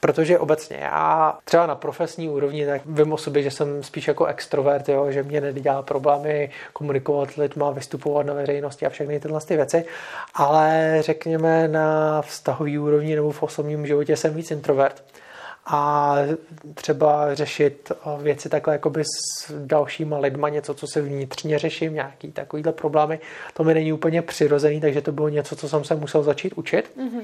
Protože 0.00 0.38
obecně 0.38 0.76
já 0.76 1.38
třeba 1.44 1.66
na 1.66 1.74
profesní 1.74 2.28
úrovni, 2.28 2.66
tak 2.66 2.82
vím 2.86 3.12
o 3.12 3.16
sobě, 3.16 3.42
že 3.42 3.50
jsem 3.50 3.82
spíš 3.82 4.08
jako 4.08 4.26
extrovert, 4.26 4.88
jo, 4.88 5.10
že 5.10 5.22
mě 5.22 5.40
nedělá 5.40 5.82
problémy 5.82 6.50
komunikovat 6.72 7.30
s 7.30 7.36
lidma, 7.36 7.70
vystupovat 7.70 8.26
na 8.26 8.34
veřejnosti 8.34 8.86
a 8.86 8.90
všechny 8.90 9.20
tyhle 9.20 9.40
ty 9.40 9.56
věci, 9.56 9.84
ale 10.34 10.96
řekněme 11.00 11.68
na 11.68 12.22
vztahový 12.22 12.78
úrovni 12.78 13.14
nebo 13.14 13.32
v 13.32 13.42
osobním 13.42 13.86
životě 13.86 14.16
jsem 14.16 14.34
víc 14.34 14.50
introvert. 14.50 15.04
A 15.70 16.16
třeba 16.74 17.34
řešit 17.34 17.92
věci 18.22 18.48
takhle 18.48 18.74
jakoby 18.74 19.04
s 19.04 19.52
dalšíma 19.66 20.18
lidma, 20.18 20.48
něco, 20.48 20.74
co 20.74 20.86
se 20.92 21.00
vnitřně 21.00 21.58
řeším, 21.58 21.94
nějaký 21.94 22.32
takovýhle 22.32 22.72
problémy, 22.72 23.20
to 23.54 23.64
mi 23.64 23.74
není 23.74 23.92
úplně 23.92 24.22
přirozený, 24.22 24.80
takže 24.80 25.00
to 25.00 25.12
bylo 25.12 25.28
něco, 25.28 25.56
co 25.56 25.68
jsem 25.68 25.84
se 25.84 25.94
musel 25.94 26.22
začít 26.22 26.52
učit. 26.56 26.90
Mm-hmm 26.98 27.22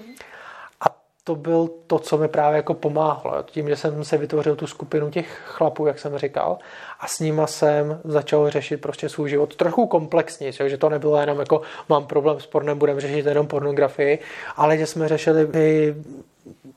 to 1.24 1.34
byl 1.34 1.70
to, 1.86 1.98
co 1.98 2.18
mi 2.18 2.28
právě 2.28 2.56
jako 2.56 2.74
pomáhlo. 2.74 3.42
Tím, 3.42 3.68
že 3.68 3.76
jsem 3.76 4.04
se 4.04 4.18
vytvořil 4.18 4.56
tu 4.56 4.66
skupinu 4.66 5.10
těch 5.10 5.40
chlapů, 5.44 5.86
jak 5.86 5.98
jsem 5.98 6.18
říkal, 6.18 6.58
a 7.00 7.08
s 7.08 7.20
nima 7.20 7.46
jsem 7.46 8.00
začal 8.04 8.50
řešit 8.50 8.76
prostě 8.76 9.08
svůj 9.08 9.30
život 9.30 9.56
trochu 9.56 9.86
komplexně, 9.86 10.52
že 10.52 10.78
to 10.78 10.88
nebylo 10.88 11.20
jenom 11.20 11.38
jako 11.38 11.60
mám 11.88 12.06
problém 12.06 12.40
s 12.40 12.46
pornem, 12.46 12.78
budeme 12.78 13.00
řešit 13.00 13.26
jenom 13.26 13.46
pornografii, 13.46 14.18
ale 14.56 14.78
že 14.78 14.86
jsme 14.86 15.08
řešili 15.08 15.48
i 15.54 15.94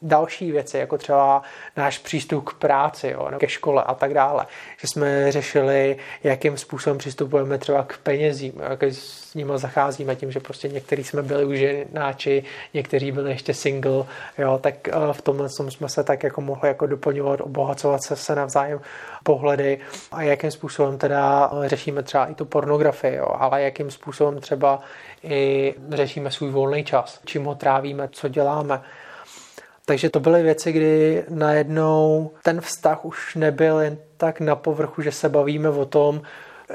další 0.02 0.52
věci, 0.52 0.78
jako 0.78 0.98
třeba 0.98 1.42
náš 1.78 1.98
přístup 1.98 2.50
k 2.50 2.54
práci, 2.54 3.08
jo, 3.08 3.30
ke 3.38 3.48
škole 3.48 3.84
a 3.84 3.94
tak 3.94 4.14
dále. 4.14 4.46
Že 4.78 4.88
jsme 4.88 5.32
řešili, 5.32 5.98
jakým 6.24 6.58
způsobem 6.58 6.98
přistupujeme 6.98 7.58
třeba 7.58 7.84
k 7.84 7.98
penězím, 7.98 8.54
jak 8.70 8.84
s 8.84 9.34
nimi 9.34 9.54
zacházíme 9.56 10.16
tím, 10.16 10.32
že 10.32 10.40
prostě 10.40 10.68
někteří 10.68 11.04
jsme 11.04 11.22
byli 11.22 11.46
už 11.46 11.58
ženáči, 11.58 12.44
někteří 12.74 13.12
byli 13.12 13.32
ještě 13.32 13.54
single, 13.54 14.06
jo, 14.38 14.60
tak 14.64 14.88
eh, 14.88 14.92
v 15.12 15.22
tomhle 15.22 15.50
jsme 15.50 15.90
se 15.90 16.04
tak 16.04 16.24
jako 16.24 16.42
mohli 16.42 16.68
jako 16.68 16.88
doplňovat, 16.88 17.42
obohacovat 17.42 18.04
se, 18.04 18.16
se 18.16 18.36
navzájem 18.36 18.82
pohledy 19.24 19.80
a 20.12 20.22
jakým 20.22 20.52
způsobem 20.52 20.98
teda 20.98 21.52
řešíme 21.66 22.04
třeba 22.04 22.26
i 22.26 22.36
tu 22.36 22.46
pornografii, 22.46 23.16
jo, 23.16 23.28
ale 23.40 23.62
jakým 23.62 23.92
způsobem 23.92 24.40
třeba 24.40 24.80
i 25.24 25.76
řešíme 25.90 26.32
svůj 26.32 26.50
volný 26.50 26.84
čas, 26.84 27.20
čím 27.26 27.46
ho 27.46 27.56
trávíme, 27.56 28.10
co 28.12 28.28
děláme. 28.28 28.82
Takže 29.90 30.10
to 30.10 30.20
byly 30.20 30.44
věci, 30.44 30.72
kdy 30.72 31.24
najednou 31.30 32.32
ten 32.44 32.62
vztah 32.62 33.06
už 33.06 33.36
nebyl 33.36 33.80
jen 33.80 33.98
tak 34.18 34.40
na 34.40 34.56
povrchu, 34.56 35.02
že 35.02 35.12
se 35.12 35.30
bavíme 35.30 35.70
o 35.70 35.86
tom, 35.86 36.22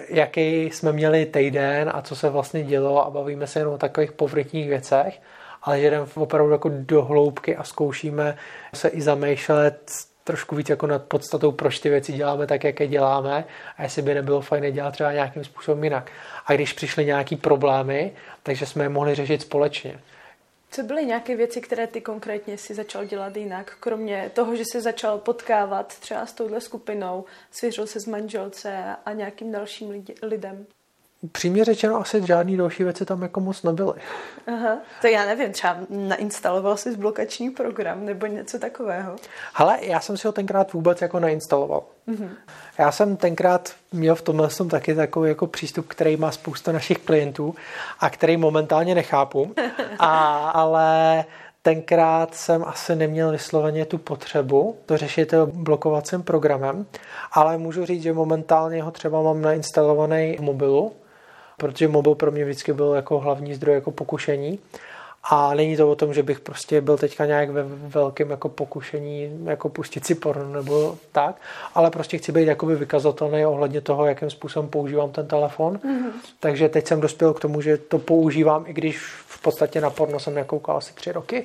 jaký 0.08 0.64
jsme 0.64 0.92
měli 0.92 1.26
týden 1.26 1.90
a 1.94 2.02
co 2.02 2.16
se 2.16 2.30
vlastně 2.30 2.64
dělo 2.64 3.06
a 3.06 3.10
bavíme 3.10 3.46
se 3.46 3.58
jenom 3.58 3.74
o 3.74 3.78
takových 3.78 4.12
povrchních 4.12 4.68
věcech, 4.68 5.20
ale 5.62 5.80
že 5.80 5.90
jdeme 5.90 6.06
opravdu 6.14 6.52
jako 6.52 6.70
do 6.72 7.02
hloubky 7.02 7.56
a 7.56 7.64
zkoušíme 7.64 8.36
se 8.74 8.88
i 8.88 9.02
zamýšlet 9.02 9.90
trošku 10.24 10.56
víc 10.56 10.68
jako 10.68 10.86
nad 10.86 11.02
podstatou, 11.02 11.52
proč 11.52 11.78
ty 11.78 11.88
věci 11.88 12.12
děláme 12.12 12.46
tak, 12.46 12.64
jak 12.64 12.80
je 12.80 12.86
děláme 12.86 13.44
a 13.76 13.82
jestli 13.82 14.02
by 14.02 14.14
nebylo 14.14 14.40
fajn 14.40 14.72
dělat 14.72 14.90
třeba 14.90 15.12
nějakým 15.12 15.44
způsobem 15.44 15.84
jinak. 15.84 16.10
A 16.46 16.52
když 16.52 16.72
přišly 16.72 17.04
nějaký 17.04 17.36
problémy, 17.36 18.12
takže 18.42 18.66
jsme 18.66 18.84
je 18.84 18.88
mohli 18.88 19.14
řešit 19.14 19.42
společně. 19.42 19.98
Co 20.72 20.82
byly 20.82 21.06
nějaké 21.06 21.36
věci, 21.36 21.60
které 21.60 21.86
ty 21.86 22.00
konkrétně 22.00 22.58
si 22.58 22.74
začal 22.74 23.04
dělat 23.04 23.36
jinak, 23.36 23.76
kromě 23.80 24.30
toho, 24.34 24.56
že 24.56 24.64
se 24.72 24.80
začal 24.80 25.18
potkávat 25.18 25.98
třeba 25.98 26.26
s 26.26 26.32
touhle 26.32 26.60
skupinou, 26.60 27.24
svěřil 27.50 27.86
se 27.86 28.00
s 28.00 28.06
manželce 28.06 28.96
a 29.04 29.12
nějakým 29.12 29.52
dalším 29.52 30.04
lidem? 30.22 30.66
Přímě 31.32 31.64
řečeno, 31.64 31.96
asi 32.00 32.26
žádný 32.26 32.56
další 32.56 32.84
věci 32.84 33.04
tam 33.04 33.22
jako 33.22 33.40
moc 33.40 33.62
nebyly. 33.62 33.92
Aha, 34.46 34.78
to 35.00 35.06
já 35.06 35.24
nevím, 35.24 35.52
třeba 35.52 35.76
nainstaloval 35.90 36.76
jsi 36.76 36.96
blokační 36.96 37.50
program 37.50 38.04
nebo 38.06 38.26
něco 38.26 38.58
takového? 38.58 39.16
Ale 39.54 39.78
já 39.80 40.00
jsem 40.00 40.16
si 40.16 40.26
ho 40.26 40.32
tenkrát 40.32 40.72
vůbec 40.72 41.02
jako 41.02 41.20
nainstaloval. 41.20 41.82
Mm-hmm. 42.08 42.28
Já 42.78 42.92
jsem 42.92 43.16
tenkrát 43.16 43.72
měl 43.92 44.14
v 44.14 44.22
tomhle 44.22 44.48
tom 44.48 44.68
taky 44.68 44.94
takový 44.94 45.28
jako 45.28 45.46
přístup, 45.46 45.88
který 45.88 46.16
má 46.16 46.30
spousta 46.30 46.72
našich 46.72 46.98
klientů 46.98 47.54
a 48.00 48.10
který 48.10 48.36
momentálně 48.36 48.94
nechápu, 48.94 49.54
a, 49.98 50.48
ale 50.54 51.24
tenkrát 51.62 52.34
jsem 52.34 52.64
asi 52.64 52.96
neměl 52.96 53.30
vysloveně 53.30 53.84
tu 53.84 53.98
potřebu 53.98 54.76
to 54.86 54.96
řešit 54.96 55.34
blokovacím 55.44 56.22
programem, 56.22 56.86
ale 57.32 57.58
můžu 57.58 57.86
říct, 57.86 58.02
že 58.02 58.12
momentálně 58.12 58.82
ho 58.82 58.90
třeba 58.90 59.22
mám 59.22 59.42
nainstalovaný 59.42 60.36
v 60.38 60.40
mobilu, 60.40 60.92
protože 61.62 61.88
mobil 61.88 62.14
pro 62.14 62.30
mě 62.30 62.44
vždycky 62.44 62.72
byl 62.72 62.92
jako 62.94 63.18
hlavní 63.18 63.54
zdroj 63.54 63.74
jako 63.74 63.90
pokušení. 63.90 64.58
A 65.30 65.54
není 65.54 65.76
to 65.76 65.90
o 65.90 65.94
tom, 65.94 66.14
že 66.14 66.22
bych 66.22 66.40
prostě 66.40 66.80
byl 66.80 66.98
teďka 66.98 67.26
nějak 67.26 67.50
ve 67.50 67.62
velkém 67.62 68.30
jako 68.30 68.48
pokušení 68.48 69.30
jako 69.44 69.68
pustit 69.68 70.06
si 70.06 70.14
porno 70.14 70.52
nebo 70.52 70.98
tak, 71.12 71.36
ale 71.74 71.90
prostě 71.90 72.18
chci 72.18 72.32
být 72.32 72.48
jakoby 72.48 72.76
vykazatelný 72.76 73.46
ohledně 73.46 73.80
toho, 73.80 74.06
jakým 74.06 74.30
způsobem 74.30 74.68
používám 74.68 75.10
ten 75.10 75.26
telefon. 75.26 75.76
Mm-hmm. 75.76 76.10
Takže 76.40 76.68
teď 76.68 76.86
jsem 76.86 77.00
dospěl 77.00 77.34
k 77.34 77.40
tomu, 77.40 77.60
že 77.60 77.76
to 77.76 77.98
používám, 77.98 78.64
i 78.66 78.72
když 78.72 78.98
v 79.26 79.42
podstatě 79.42 79.80
na 79.80 79.90
porno 79.90 80.20
jsem 80.20 80.34
nekoukal 80.34 80.76
asi 80.76 80.94
tři 80.94 81.12
roky. 81.12 81.44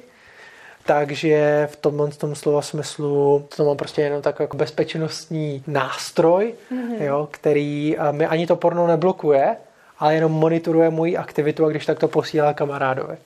Takže 0.85 1.67
v 1.71 1.75
tomhle 1.75 2.07
tom 2.07 2.35
slova 2.35 2.61
smyslu 2.61 3.47
to 3.55 3.65
mám 3.65 3.77
prostě 3.77 4.01
jenom 4.01 4.21
takový 4.21 4.43
jako 4.43 4.57
bezpečnostní 4.57 5.63
nástroj, 5.67 6.53
mm-hmm. 6.71 7.01
jo, 7.03 7.27
který 7.31 7.97
mi 8.11 8.25
ani 8.25 8.47
to 8.47 8.55
porno 8.55 8.87
neblokuje, 8.87 9.57
ale 9.99 10.15
jenom 10.15 10.31
monitoruje 10.31 10.89
moji 10.89 11.17
aktivitu 11.17 11.65
a 11.65 11.69
když 11.69 11.85
tak 11.85 11.99
to 11.99 12.07
posílá 12.07 12.53
kamarádovi. 12.53 13.17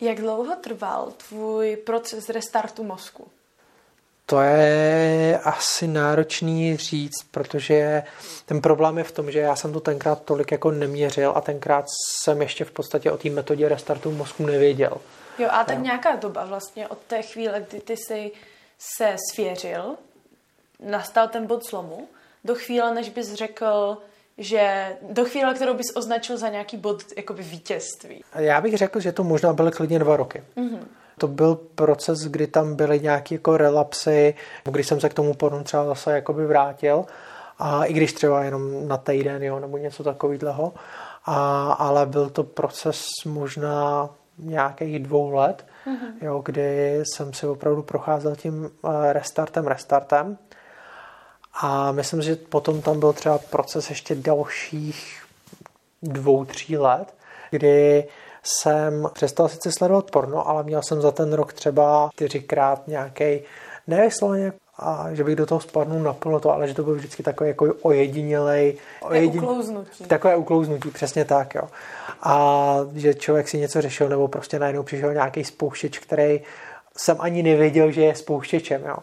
Jak 0.00 0.20
dlouho 0.20 0.56
trval 0.56 1.12
tvůj 1.28 1.76
proces 1.76 2.28
restartu 2.28 2.84
mozku? 2.84 3.28
To 4.26 4.40
je 4.40 5.38
asi 5.44 5.86
náročný 5.86 6.76
říct, 6.76 7.22
protože 7.30 8.02
ten 8.46 8.60
problém 8.60 8.98
je 8.98 9.04
v 9.04 9.12
tom, 9.12 9.30
že 9.30 9.38
já 9.38 9.56
jsem 9.56 9.72
to 9.72 9.80
tenkrát 9.80 10.22
tolik 10.22 10.52
jako 10.52 10.70
neměřil 10.70 11.32
a 11.34 11.40
tenkrát 11.40 11.84
jsem 11.88 12.42
ještě 12.42 12.64
v 12.64 12.70
podstatě 12.70 13.10
o 13.10 13.16
té 13.16 13.30
metodě 13.30 13.68
restartu 13.68 14.10
mozku 14.10 14.46
nevěděl. 14.46 14.96
Jo, 15.38 15.48
a 15.50 15.64
tak 15.64 15.78
no. 15.78 15.84
nějaká 15.84 16.16
doba 16.16 16.44
vlastně 16.44 16.88
od 16.88 16.98
té 16.98 17.22
chvíle, 17.22 17.64
kdy 17.68 17.80
ty 17.80 17.96
jsi 17.96 18.32
se 18.78 19.16
svěřil, 19.32 19.96
nastal 20.80 21.28
ten 21.28 21.46
bod 21.46 21.66
zlomu, 21.70 22.08
do 22.44 22.54
chvíle, 22.54 22.94
než 22.94 23.08
bys 23.08 23.32
řekl, 23.32 23.98
že 24.38 24.96
do 25.10 25.24
chvíle, 25.24 25.54
kterou 25.54 25.74
bys 25.74 25.96
označil 25.96 26.38
za 26.38 26.48
nějaký 26.48 26.76
bod 26.76 27.02
jakoby 27.16 27.42
vítězství? 27.42 28.24
Já 28.34 28.60
bych 28.60 28.76
řekl, 28.76 29.00
že 29.00 29.12
to 29.12 29.24
možná 29.24 29.52
byly 29.52 29.70
klidně 29.70 29.98
dva 29.98 30.16
roky. 30.16 30.42
Mm-hmm. 30.56 30.78
To 31.18 31.28
byl 31.28 31.54
proces, 31.54 32.18
kdy 32.18 32.46
tam 32.46 32.76
byly 32.76 33.00
nějaké 33.00 33.34
jako 33.34 33.56
relapsy, 33.56 34.34
kdy 34.64 34.84
jsem 34.84 35.00
se 35.00 35.08
k 35.08 35.14
tomu 35.14 35.34
pornu 35.34 35.64
třeba 35.64 35.84
zase 35.84 36.12
jakoby 36.12 36.46
vrátil. 36.46 37.04
A 37.58 37.84
i 37.84 37.92
když 37.92 38.12
třeba 38.12 38.44
jenom 38.44 38.88
na 38.88 38.96
týden, 38.96 39.42
jo, 39.42 39.60
nebo 39.60 39.78
něco 39.78 40.04
takového. 40.04 40.72
A, 41.24 41.72
ale 41.72 42.06
byl 42.06 42.30
to 42.30 42.42
proces 42.44 43.04
možná 43.26 44.10
nějakých 44.38 44.98
dvou 44.98 45.30
let, 45.30 45.66
mm-hmm. 45.86 46.26
jo, 46.26 46.42
kdy 46.44 47.02
jsem 47.04 47.32
si 47.32 47.46
opravdu 47.46 47.82
procházel 47.82 48.36
tím 48.36 48.70
eh, 48.84 49.12
restartem, 49.12 49.66
restartem. 49.66 50.38
A 51.60 51.92
myslím, 51.92 52.22
že 52.22 52.36
potom 52.36 52.82
tam 52.82 53.00
byl 53.00 53.12
třeba 53.12 53.38
proces 53.38 53.90
ještě 53.90 54.14
dalších 54.14 55.22
dvou, 56.02 56.44
tří 56.44 56.76
let, 56.76 57.14
kdy 57.50 58.04
jsem 58.42 59.08
přestal 59.12 59.48
sice 59.48 59.72
sledovat 59.72 60.10
porno, 60.10 60.48
ale 60.48 60.62
měl 60.62 60.82
jsem 60.82 61.00
za 61.00 61.10
ten 61.10 61.32
rok 61.32 61.52
třeba 61.52 62.10
čtyřikrát 62.12 62.88
nějaký 62.88 63.40
nevysloveně 63.86 64.52
a 64.78 65.06
že 65.12 65.24
bych 65.24 65.36
do 65.36 65.46
toho 65.46 65.60
spadnul 65.60 66.02
naplno 66.02 66.40
to, 66.40 66.52
ale 66.52 66.68
že 66.68 66.74
to 66.74 66.82
byl 66.82 66.94
vždycky 66.94 67.22
takový 67.22 67.48
jako 67.48 67.74
ojedinělej. 67.82 68.78
Ojedin... 69.00 69.42
Uklouznutí. 69.42 70.04
Takové 70.04 70.36
uklouznutí, 70.36 70.90
přesně 70.90 71.24
tak, 71.24 71.54
jo. 71.54 71.62
A 72.22 72.76
že 72.94 73.14
člověk 73.14 73.48
si 73.48 73.58
něco 73.58 73.80
řešil, 73.80 74.08
nebo 74.08 74.28
prostě 74.28 74.58
najednou 74.58 74.82
přišel 74.82 75.14
nějaký 75.14 75.44
spouštěč, 75.44 75.98
který 75.98 76.40
jsem 76.96 77.16
ani 77.20 77.42
nevěděl, 77.42 77.90
že 77.90 78.02
je 78.02 78.14
spouštěčem, 78.14 78.84
jo. 78.84 78.96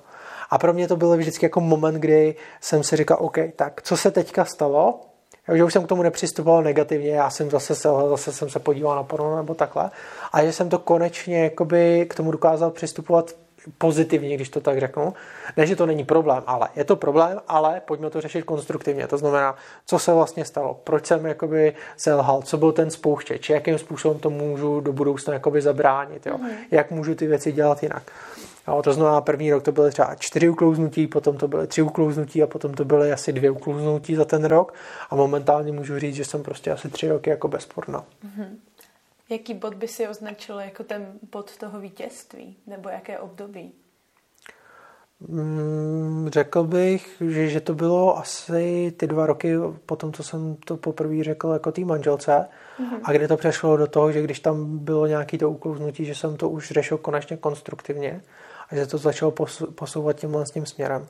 A 0.51 0.57
pro 0.57 0.73
mě 0.73 0.87
to 0.87 0.95
bylo 0.95 1.17
vždycky 1.17 1.45
jako 1.45 1.61
moment, 1.61 1.95
kdy 1.95 2.35
jsem 2.61 2.83
si 2.83 2.95
říkal, 2.95 3.17
OK, 3.21 3.37
tak 3.55 3.81
co 3.81 3.97
se 3.97 4.11
teďka 4.11 4.45
stalo? 4.45 4.99
Já, 5.47 5.57
že 5.57 5.63
už 5.63 5.73
jsem 5.73 5.83
k 5.83 5.87
tomu 5.87 6.03
nepřistupoval 6.03 6.63
negativně, 6.63 7.09
já 7.09 7.29
jsem 7.29 7.49
zase 7.49 7.75
se, 7.75 7.89
zase 8.09 8.33
jsem 8.33 8.49
se 8.49 8.59
podíval 8.59 8.95
na 8.95 9.03
porno 9.03 9.37
nebo 9.37 9.53
takhle. 9.53 9.91
A 10.33 10.43
že 10.43 10.53
jsem 10.53 10.69
to 10.69 10.79
konečně 10.79 11.43
jakoby 11.43 12.05
k 12.09 12.15
tomu 12.15 12.31
dokázal 12.31 12.71
přistupovat 12.71 13.35
pozitivně, 13.77 14.35
když 14.35 14.49
to 14.49 14.61
tak 14.61 14.79
řeknu. 14.79 15.13
Ne, 15.57 15.67
že 15.67 15.75
to 15.75 15.85
není 15.85 16.03
problém, 16.03 16.43
ale 16.47 16.69
je 16.75 16.83
to 16.83 16.95
problém, 16.95 17.41
ale 17.47 17.81
pojďme 17.85 18.09
to 18.09 18.21
řešit 18.21 18.41
konstruktivně. 18.41 19.07
To 19.07 19.17
znamená, 19.17 19.55
co 19.85 19.99
se 19.99 20.13
vlastně 20.13 20.45
stalo, 20.45 20.79
proč 20.83 21.05
jsem 21.05 21.25
jakoby 21.25 21.73
selhal, 21.97 22.41
co 22.41 22.57
byl 22.57 22.71
ten 22.71 22.91
spouštěč, 22.91 23.49
jakým 23.49 23.77
způsobem 23.77 24.19
to 24.19 24.29
můžu 24.29 24.79
do 24.79 24.93
budoucna 24.93 25.33
jakoby 25.33 25.61
zabránit, 25.61 26.25
jo? 26.25 26.37
Mm-hmm. 26.37 26.55
jak 26.71 26.91
můžu 26.91 27.15
ty 27.15 27.27
věci 27.27 27.51
dělat 27.51 27.83
jinak. 27.83 28.11
Jo, 28.67 28.81
to 28.81 28.93
znamená, 28.93 29.21
první 29.21 29.51
rok 29.51 29.63
to 29.63 29.71
byly 29.71 29.91
třeba 29.91 30.15
čtyři 30.15 30.49
uklouznutí, 30.49 31.07
potom 31.07 31.37
to 31.37 31.47
byly 31.47 31.67
tři 31.67 31.81
uklouznutí 31.81 32.43
a 32.43 32.47
potom 32.47 32.73
to 32.73 32.85
byly 32.85 33.11
asi 33.11 33.33
dvě 33.33 33.51
uklouznutí 33.51 34.15
za 34.15 34.25
ten 34.25 34.45
rok. 34.45 34.73
A 35.09 35.15
momentálně 35.15 35.71
můžu 35.71 35.99
říct, 35.99 36.15
že 36.15 36.25
jsem 36.25 36.43
prostě 36.43 36.71
asi 36.71 36.89
tři 36.89 37.09
roky 37.09 37.29
jako 37.29 37.47
bez 37.47 37.65
porna. 37.65 37.99
Mm-hmm. 37.99 38.47
Jaký 39.29 39.53
bod 39.53 39.73
by 39.73 39.87
si 39.87 40.07
označil 40.07 40.59
jako 40.59 40.83
ten 40.83 41.13
bod 41.31 41.57
toho 41.57 41.79
vítězství? 41.79 42.57
Nebo 42.67 42.89
jaké 42.89 43.19
období? 43.19 43.71
Mm, 45.27 46.29
řekl 46.31 46.63
bych, 46.63 47.21
že, 47.29 47.49
že 47.49 47.61
to 47.61 47.75
bylo 47.75 48.17
asi 48.17 48.93
ty 48.97 49.07
dva 49.07 49.25
roky 49.25 49.55
po 49.85 49.95
tom, 49.95 50.13
co 50.13 50.23
jsem 50.23 50.55
to 50.55 50.77
poprvé 50.77 51.23
řekl 51.23 51.49
jako 51.49 51.71
té 51.71 51.81
manželce 51.81 52.31
mm-hmm. 52.79 52.99
a 53.03 53.11
kde 53.11 53.27
to 53.27 53.37
přešlo 53.37 53.77
do 53.77 53.87
toho, 53.87 54.11
že 54.11 54.21
když 54.21 54.39
tam 54.39 54.77
bylo 54.77 55.07
nějaké 55.07 55.37
to 55.37 55.49
uklouznutí, 55.49 56.05
že 56.05 56.15
jsem 56.15 56.37
to 56.37 56.49
už 56.49 56.71
řešil 56.71 56.97
konečně 56.97 57.37
konstruktivně 57.37 58.21
a 58.71 58.75
že 58.75 58.87
to 58.87 58.97
začalo 58.97 59.33
posouvat 59.75 60.15
tím 60.15 60.43
tím 60.53 60.65
směrem. 60.65 61.07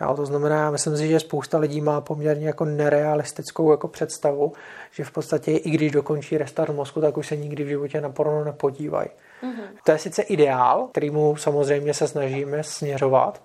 Jo, 0.00 0.14
to 0.14 0.26
znamená, 0.26 0.70
myslím 0.70 0.96
si, 0.96 1.08
že 1.08 1.20
spousta 1.20 1.58
lidí 1.58 1.80
má 1.80 2.00
poměrně 2.00 2.46
jako 2.46 2.64
nerealistickou 2.64 3.70
jako 3.70 3.88
představu, 3.88 4.52
že 4.90 5.04
v 5.04 5.10
podstatě 5.10 5.52
i 5.52 5.70
když 5.70 5.92
dokončí 5.92 6.38
restart 6.38 6.74
mozku, 6.74 7.00
tak 7.00 7.16
už 7.16 7.26
se 7.26 7.36
nikdy 7.36 7.64
v 7.64 7.68
životě 7.68 8.00
na 8.00 8.10
porno 8.10 8.44
nepodívají. 8.44 9.08
Mm-hmm. 9.42 9.66
To 9.84 9.92
je 9.92 9.98
sice 9.98 10.22
ideál, 10.22 10.88
kterýmu 10.90 11.36
samozřejmě 11.36 11.94
se 11.94 12.08
snažíme 12.08 12.62
směřovat, 12.62 13.42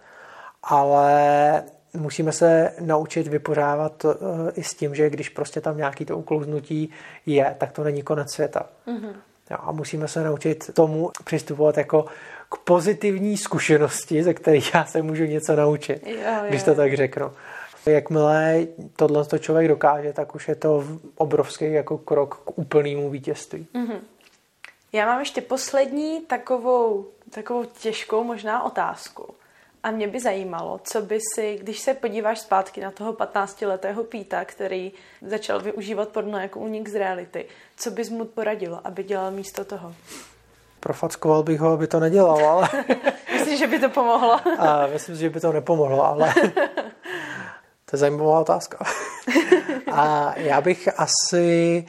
ale 0.63 1.63
musíme 1.93 2.31
se 2.31 2.73
naučit 2.79 3.27
vypořádat 3.27 4.05
uh, 4.05 4.11
i 4.53 4.63
s 4.63 4.73
tím, 4.73 4.95
že 4.95 5.09
když 5.09 5.29
prostě 5.29 5.61
tam 5.61 5.77
nějaký 5.77 6.05
to 6.05 6.17
uklouznutí 6.17 6.89
je, 7.25 7.55
tak 7.57 7.71
to 7.71 7.83
není 7.83 8.01
konec 8.01 8.31
světa. 8.31 8.65
Mm-hmm. 8.87 9.13
Jo, 9.51 9.57
a 9.59 9.71
musíme 9.71 10.07
se 10.07 10.23
naučit 10.23 10.73
tomu 10.73 11.11
přistupovat 11.23 11.77
jako 11.77 12.05
k 12.51 12.57
pozitivní 12.57 13.37
zkušenosti, 13.37 14.23
ze 14.23 14.33
kterých 14.33 14.73
já 14.73 14.85
se 14.85 15.01
můžu 15.01 15.23
něco 15.23 15.55
naučit, 15.55 16.07
jo, 16.07 16.13
jo. 16.13 16.43
když 16.49 16.63
to 16.63 16.75
tak 16.75 16.93
řeknu. 16.93 17.31
Jakmile 17.85 18.67
tohle 18.95 19.25
to 19.25 19.37
člověk 19.37 19.67
dokáže, 19.67 20.13
tak 20.13 20.35
už 20.35 20.47
je 20.47 20.55
to 20.55 20.83
obrovský 21.15 21.71
jako 21.71 21.97
krok 21.97 22.35
k 22.45 22.57
úplnému 22.57 23.09
vítězství. 23.09 23.67
Mm-hmm. 23.73 23.99
Já 24.93 25.05
mám 25.05 25.19
ještě 25.19 25.41
poslední 25.41 26.21
takovou, 26.21 27.05
takovou 27.29 27.63
těžkou 27.63 28.23
možná 28.23 28.63
otázku. 28.63 29.33
A 29.83 29.91
mě 29.91 30.07
by 30.07 30.19
zajímalo, 30.19 30.79
co 30.83 31.01
by 31.01 31.19
si, 31.35 31.57
když 31.61 31.79
se 31.79 31.93
podíváš 31.93 32.39
zpátky 32.39 32.81
na 32.81 32.91
toho 32.91 33.13
15-letého 33.13 34.03
Píta, 34.03 34.45
který 34.45 34.91
začal 35.21 35.59
využívat 35.59 36.09
porno 36.09 36.39
jako 36.39 36.59
únik 36.59 36.89
z 36.89 36.95
reality, 36.95 37.45
co 37.77 37.91
bys 37.91 38.09
mu 38.09 38.25
poradilo, 38.25 38.81
aby 38.83 39.03
dělal 39.03 39.31
místo 39.31 39.65
toho? 39.65 39.95
Profackoval 40.81 41.43
bych 41.43 41.59
ho, 41.59 41.71
aby 41.71 41.87
to 41.87 41.99
nedělal, 41.99 42.45
ale... 42.45 42.69
Myslíš, 43.33 43.59
že 43.59 43.67
by 43.67 43.79
to 43.79 43.89
pomohlo? 43.89 44.39
A 44.59 44.87
myslím, 44.87 45.15
že 45.15 45.29
by 45.29 45.39
to 45.39 45.51
nepomohlo, 45.51 46.05
ale... 46.05 46.33
to 47.85 47.95
je 47.95 47.97
zajímavá 47.97 48.39
otázka. 48.39 48.77
A 49.91 50.33
já 50.37 50.61
bych 50.61 50.99
asi 50.99 51.85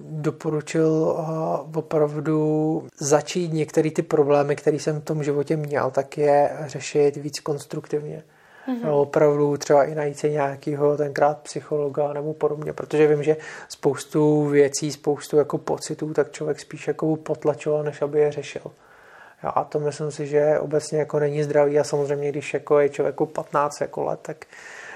doporučil 0.00 1.16
eh, 1.18 1.78
opravdu 1.78 2.88
začít 3.00 3.52
některé 3.52 3.90
ty 3.90 4.02
problémy, 4.02 4.56
které 4.56 4.76
jsem 4.76 5.00
v 5.00 5.04
tom 5.04 5.24
životě 5.24 5.56
měl, 5.56 5.90
tak 5.90 6.18
je 6.18 6.56
řešit 6.66 7.16
víc 7.16 7.40
konstruktivně. 7.40 8.22
Mm-hmm. 8.68 8.84
No, 8.84 9.00
opravdu 9.00 9.56
třeba 9.56 9.84
i 9.84 9.94
najít 9.94 10.18
se 10.18 10.28
nějakého 10.28 10.96
tenkrát 10.96 11.38
psychologa 11.38 12.12
nebo 12.12 12.34
podobně, 12.34 12.72
protože 12.72 13.06
vím, 13.06 13.22
že 13.22 13.36
spoustu 13.68 14.44
věcí, 14.44 14.92
spoustu 14.92 15.36
jako 15.36 15.58
pocitů, 15.58 16.14
tak 16.14 16.32
člověk 16.32 16.60
spíš 16.60 16.88
jako 16.88 17.16
potlačoval, 17.16 17.82
než 17.82 18.02
aby 18.02 18.20
je 18.20 18.32
řešil. 18.32 18.62
Jo, 19.44 19.50
a 19.54 19.64
to 19.64 19.80
myslím 19.80 20.10
si, 20.10 20.26
že 20.26 20.58
obecně 20.58 20.98
jako 20.98 21.18
není 21.18 21.42
zdravý 21.42 21.78
a 21.78 21.84
samozřejmě, 21.84 22.28
když 22.28 22.54
jako 22.54 22.78
je 22.78 22.88
člověku 22.88 23.26
15 23.26 23.80
jako 23.80 24.04
let, 24.04 24.20
tak 24.22 24.46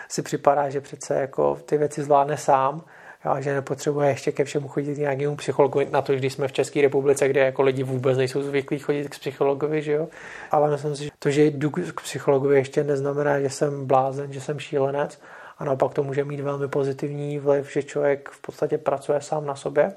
si 0.08 0.22
připadá, 0.22 0.68
že 0.68 0.80
přece 0.80 1.14
jako 1.14 1.58
ty 1.66 1.76
věci 1.76 2.02
zvládne 2.02 2.36
sám 2.36 2.84
jo, 3.24 3.36
že 3.38 3.54
nepotřebuje 3.54 4.08
ještě 4.08 4.32
ke 4.32 4.44
všemu 4.44 4.68
chodit 4.68 4.98
nějakému 4.98 5.36
psychologovi, 5.36 5.88
na 5.90 6.02
to, 6.02 6.12
když 6.12 6.32
jsme 6.32 6.48
v 6.48 6.52
České 6.52 6.82
republice, 6.82 7.28
kde 7.28 7.40
jako 7.40 7.62
lidi 7.62 7.82
vůbec 7.82 8.18
nejsou 8.18 8.42
zvyklí 8.42 8.78
chodit 8.78 9.08
k 9.08 9.18
psychologovi, 9.18 9.82
že 9.82 9.92
jo. 9.92 10.08
Ale 10.50 10.70
myslím 10.70 10.96
si, 10.96 11.04
že 11.04 11.10
to, 11.18 11.30
že 11.30 11.44
jdu 11.44 11.70
k 11.70 12.00
psychologovi 12.02 12.56
ještě 12.56 12.84
neznamená, 12.84 13.40
že 13.40 13.50
jsem 13.50 13.86
blázen, 13.86 14.32
že 14.32 14.40
jsem 14.40 14.58
šílenec 14.58 15.20
a 15.58 15.64
naopak 15.64 15.94
to 15.94 16.02
může 16.02 16.24
mít 16.24 16.40
velmi 16.40 16.68
pozitivní 16.68 17.38
vliv, 17.38 17.72
že 17.72 17.82
člověk 17.82 18.28
v 18.28 18.40
podstatě 18.40 18.78
pracuje 18.78 19.20
sám 19.20 19.46
na 19.46 19.54
sobě. 19.54 19.92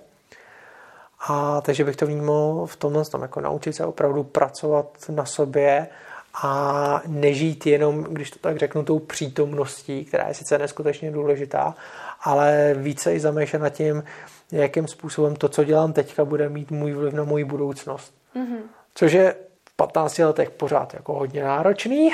A 1.28 1.62
takže 1.62 1.84
bych 1.84 1.96
to 1.96 2.06
vnímal 2.06 2.66
v 2.66 2.76
tomhle 2.76 3.06
tom, 3.06 3.22
jako 3.22 3.42
naučit 3.42 3.74
se 3.74 3.86
opravdu 3.86 4.24
pracovat 4.24 4.86
na 5.10 5.26
sobě 5.26 5.88
a 6.34 7.02
nežít 7.08 7.66
jenom, 7.66 8.04
když 8.04 8.32
to 8.32 8.40
tak 8.40 8.58
řeknu, 8.58 8.84
tou 8.84 9.00
přítomností, 9.00 10.06
která 10.06 10.28
je 10.28 10.34
sice 10.34 10.58
neskutečně 10.58 11.12
důležitá, 11.12 11.76
ale 12.22 12.76
více 12.78 13.14
i 13.14 13.20
zamýšlet 13.20 13.60
nad 13.60 13.70
tím, 13.70 14.04
jakým 14.52 14.88
způsobem 14.88 15.36
to, 15.36 15.50
co 15.50 15.64
dělám 15.64 15.94
teďka, 15.94 16.26
bude 16.26 16.50
mít 16.50 16.72
můj 16.72 16.94
vliv 16.94 17.14
na 17.14 17.24
můj 17.24 17.44
budoucnost. 17.44 18.14
Mm-hmm. 18.36 18.62
Což 18.96 19.12
je 19.12 19.36
v 19.70 19.76
15 19.76 20.18
letech 20.18 20.50
pořád 20.50 20.94
jako 20.94 21.14
hodně 21.14 21.44
náročný, 21.44 22.10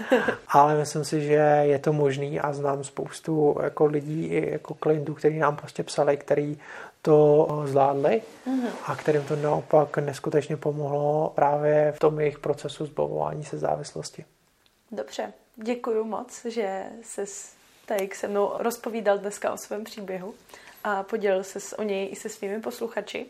ale 0.48 0.76
myslím 0.76 1.04
si, 1.04 1.20
že 1.20 1.62
je 1.62 1.78
to 1.78 1.92
možný 1.92 2.40
a 2.40 2.52
znám 2.52 2.84
spoustu 2.84 3.56
jako 3.62 3.86
lidí 3.86 4.26
i 4.26 4.50
jako 4.52 4.74
klientů, 4.74 5.14
kteří 5.14 5.38
nám 5.38 5.56
prostě 5.56 5.82
psali, 5.82 6.16
který 6.16 6.58
to 7.02 7.48
zvládli 7.66 8.22
mm-hmm. 8.46 8.70
a 8.86 8.96
kterým 8.96 9.22
to 9.24 9.36
naopak 9.36 9.98
neskutečně 9.98 10.56
pomohlo 10.56 11.32
právě 11.34 11.92
v 11.96 11.98
tom 11.98 12.20
jejich 12.20 12.38
procesu 12.38 12.86
zbavování 12.86 13.44
se 13.44 13.58
závislosti. 13.58 14.24
Dobře, 14.90 15.32
děkuji 15.56 16.04
moc, 16.04 16.44
že 16.44 16.84
se 17.02 17.24
tady 17.86 18.10
se 18.14 18.28
mnou 18.28 18.52
rozpovídal 18.58 19.18
dneska 19.18 19.52
o 19.52 19.56
svém 19.56 19.84
příběhu 19.84 20.34
a 20.84 21.02
podělil 21.02 21.44
se 21.44 21.76
o 21.76 21.82
něj 21.82 22.08
i 22.12 22.16
se 22.16 22.28
svými 22.28 22.60
posluchači. 22.60 23.26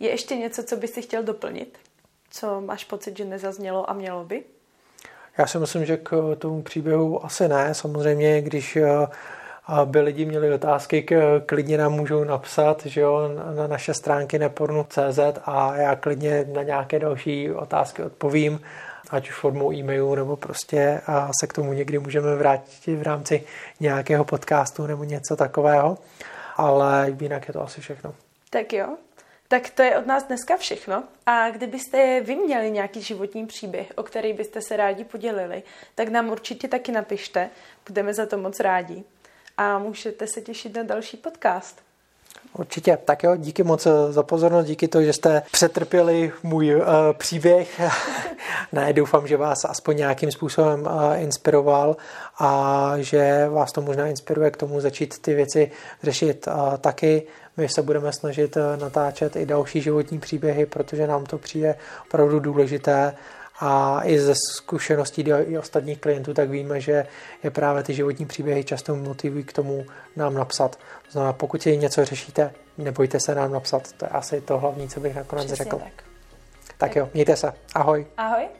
Je 0.00 0.10
ještě 0.10 0.36
něco, 0.36 0.62
co 0.62 0.76
bys 0.76 0.92
si 0.92 1.02
chtěl 1.02 1.22
doplnit? 1.22 1.78
Co 2.30 2.60
máš 2.60 2.84
pocit, 2.84 3.16
že 3.16 3.24
nezaznělo 3.24 3.90
a 3.90 3.92
mělo 3.92 4.24
by? 4.24 4.44
Já 5.38 5.46
si 5.46 5.58
myslím, 5.58 5.86
že 5.86 5.96
k 5.96 6.36
tomu 6.38 6.62
příběhu 6.62 7.24
asi 7.24 7.48
ne. 7.48 7.74
Samozřejmě, 7.74 8.42
když 8.42 8.78
eh, 9.70 9.86
by 9.86 10.00
lidi 10.00 10.24
měli 10.24 10.54
otázky, 10.54 11.06
klidně 11.46 11.78
nám 11.78 11.92
můžou 11.92 12.24
napsat 12.24 12.86
že 12.86 13.00
jo, 13.00 13.30
na 13.56 13.66
naše 13.66 13.94
stránky 13.94 14.38
nepornu.cz 14.38 15.18
a 15.44 15.76
já 15.76 15.96
klidně 15.96 16.46
na 16.52 16.62
nějaké 16.62 16.98
další 16.98 17.52
otázky 17.52 18.02
odpovím 18.02 18.60
ať 19.10 19.28
už 19.28 19.34
formou 19.34 19.72
e-mailu, 19.72 20.14
nebo 20.14 20.36
prostě 20.36 21.00
a 21.06 21.30
se 21.40 21.46
k 21.46 21.52
tomu 21.52 21.72
někdy 21.72 21.98
můžeme 21.98 22.36
vrátit 22.36 22.96
v 22.96 23.02
rámci 23.02 23.44
nějakého 23.80 24.24
podcastu 24.24 24.86
nebo 24.86 25.04
něco 25.04 25.36
takového. 25.36 25.98
Ale 26.56 27.16
jinak 27.20 27.48
je 27.48 27.54
to 27.54 27.62
asi 27.62 27.80
všechno. 27.80 28.14
Tak 28.50 28.72
jo. 28.72 28.96
Tak 29.48 29.70
to 29.70 29.82
je 29.82 29.98
od 29.98 30.06
nás 30.06 30.24
dneska 30.24 30.56
všechno. 30.56 31.04
A 31.26 31.50
kdybyste 31.50 32.20
vy 32.20 32.36
měli 32.36 32.70
nějaký 32.70 33.02
životní 33.02 33.46
příběh, 33.46 33.92
o 33.96 34.02
který 34.02 34.32
byste 34.32 34.60
se 34.62 34.76
rádi 34.76 35.04
podělili, 35.04 35.62
tak 35.94 36.08
nám 36.08 36.28
určitě 36.28 36.68
taky 36.68 36.92
napište. 36.92 37.50
Budeme 37.88 38.14
za 38.14 38.26
to 38.26 38.38
moc 38.38 38.60
rádi. 38.60 39.04
A 39.56 39.78
můžete 39.78 40.26
se 40.26 40.40
těšit 40.40 40.76
na 40.76 40.82
další 40.82 41.16
podcast. 41.16 41.82
Určitě. 42.58 42.98
Tak 43.04 43.22
jo, 43.22 43.36
díky 43.36 43.62
moc 43.62 43.86
eh, 43.86 44.12
za 44.12 44.22
pozornost, 44.22 44.66
díky 44.66 44.88
to, 44.88 45.02
že 45.02 45.12
jste 45.12 45.42
přetrpěli 45.52 46.32
můj 46.42 46.76
uh, 46.76 46.82
příběh. 47.12 47.80
ne, 48.72 48.92
doufám, 48.92 49.26
že 49.26 49.36
vás 49.36 49.64
aspoň 49.64 49.96
nějakým 49.96 50.32
způsobem 50.32 50.80
uh, 50.80 51.22
inspiroval 51.22 51.96
a 52.38 52.92
že 52.98 53.48
vás 53.48 53.72
to 53.72 53.80
možná 53.80 54.06
inspiruje 54.06 54.50
k 54.50 54.56
tomu 54.56 54.80
začít 54.80 55.18
ty 55.18 55.34
věci 55.34 55.70
řešit 56.02 56.46
uh, 56.46 56.76
taky. 56.76 57.22
My 57.56 57.68
se 57.68 57.82
budeme 57.82 58.12
snažit 58.12 58.56
uh, 58.56 58.62
natáčet 58.80 59.36
i 59.36 59.46
další 59.46 59.80
životní 59.80 60.18
příběhy, 60.18 60.66
protože 60.66 61.06
nám 61.06 61.26
to 61.26 61.38
přijde 61.38 61.74
opravdu 62.06 62.40
důležité 62.40 63.14
A 63.60 64.00
i 64.04 64.20
ze 64.20 64.34
zkušeností 64.34 65.24
i 65.46 65.58
ostatních 65.58 65.98
klientů, 65.98 66.34
tak 66.34 66.50
víme, 66.50 66.80
že 66.80 67.06
je 67.42 67.50
právě 67.50 67.82
ty 67.82 67.94
životní 67.94 68.26
příběhy 68.26 68.64
často 68.64 68.96
motivují 68.96 69.44
k 69.44 69.52
tomu 69.52 69.86
nám 70.16 70.34
napsat. 70.34 70.76
To 70.76 71.10
znamená, 71.12 71.32
pokud 71.32 71.62
si 71.62 71.76
něco 71.76 72.04
řešíte, 72.04 72.52
nebojte 72.78 73.20
se 73.20 73.34
nám 73.34 73.52
napsat. 73.52 73.92
To 73.92 74.04
je 74.04 74.08
asi 74.08 74.40
to 74.40 74.58
hlavní, 74.58 74.88
co 74.88 75.00
bych 75.00 75.14
nakonec 75.16 75.46
Přesně 75.46 75.64
řekl. 75.64 75.78
tak. 75.78 76.04
Tak 76.78 76.96
jo, 76.96 77.08
mějte 77.14 77.36
se. 77.36 77.52
Ahoj. 77.74 78.06
Ahoj. 78.16 78.59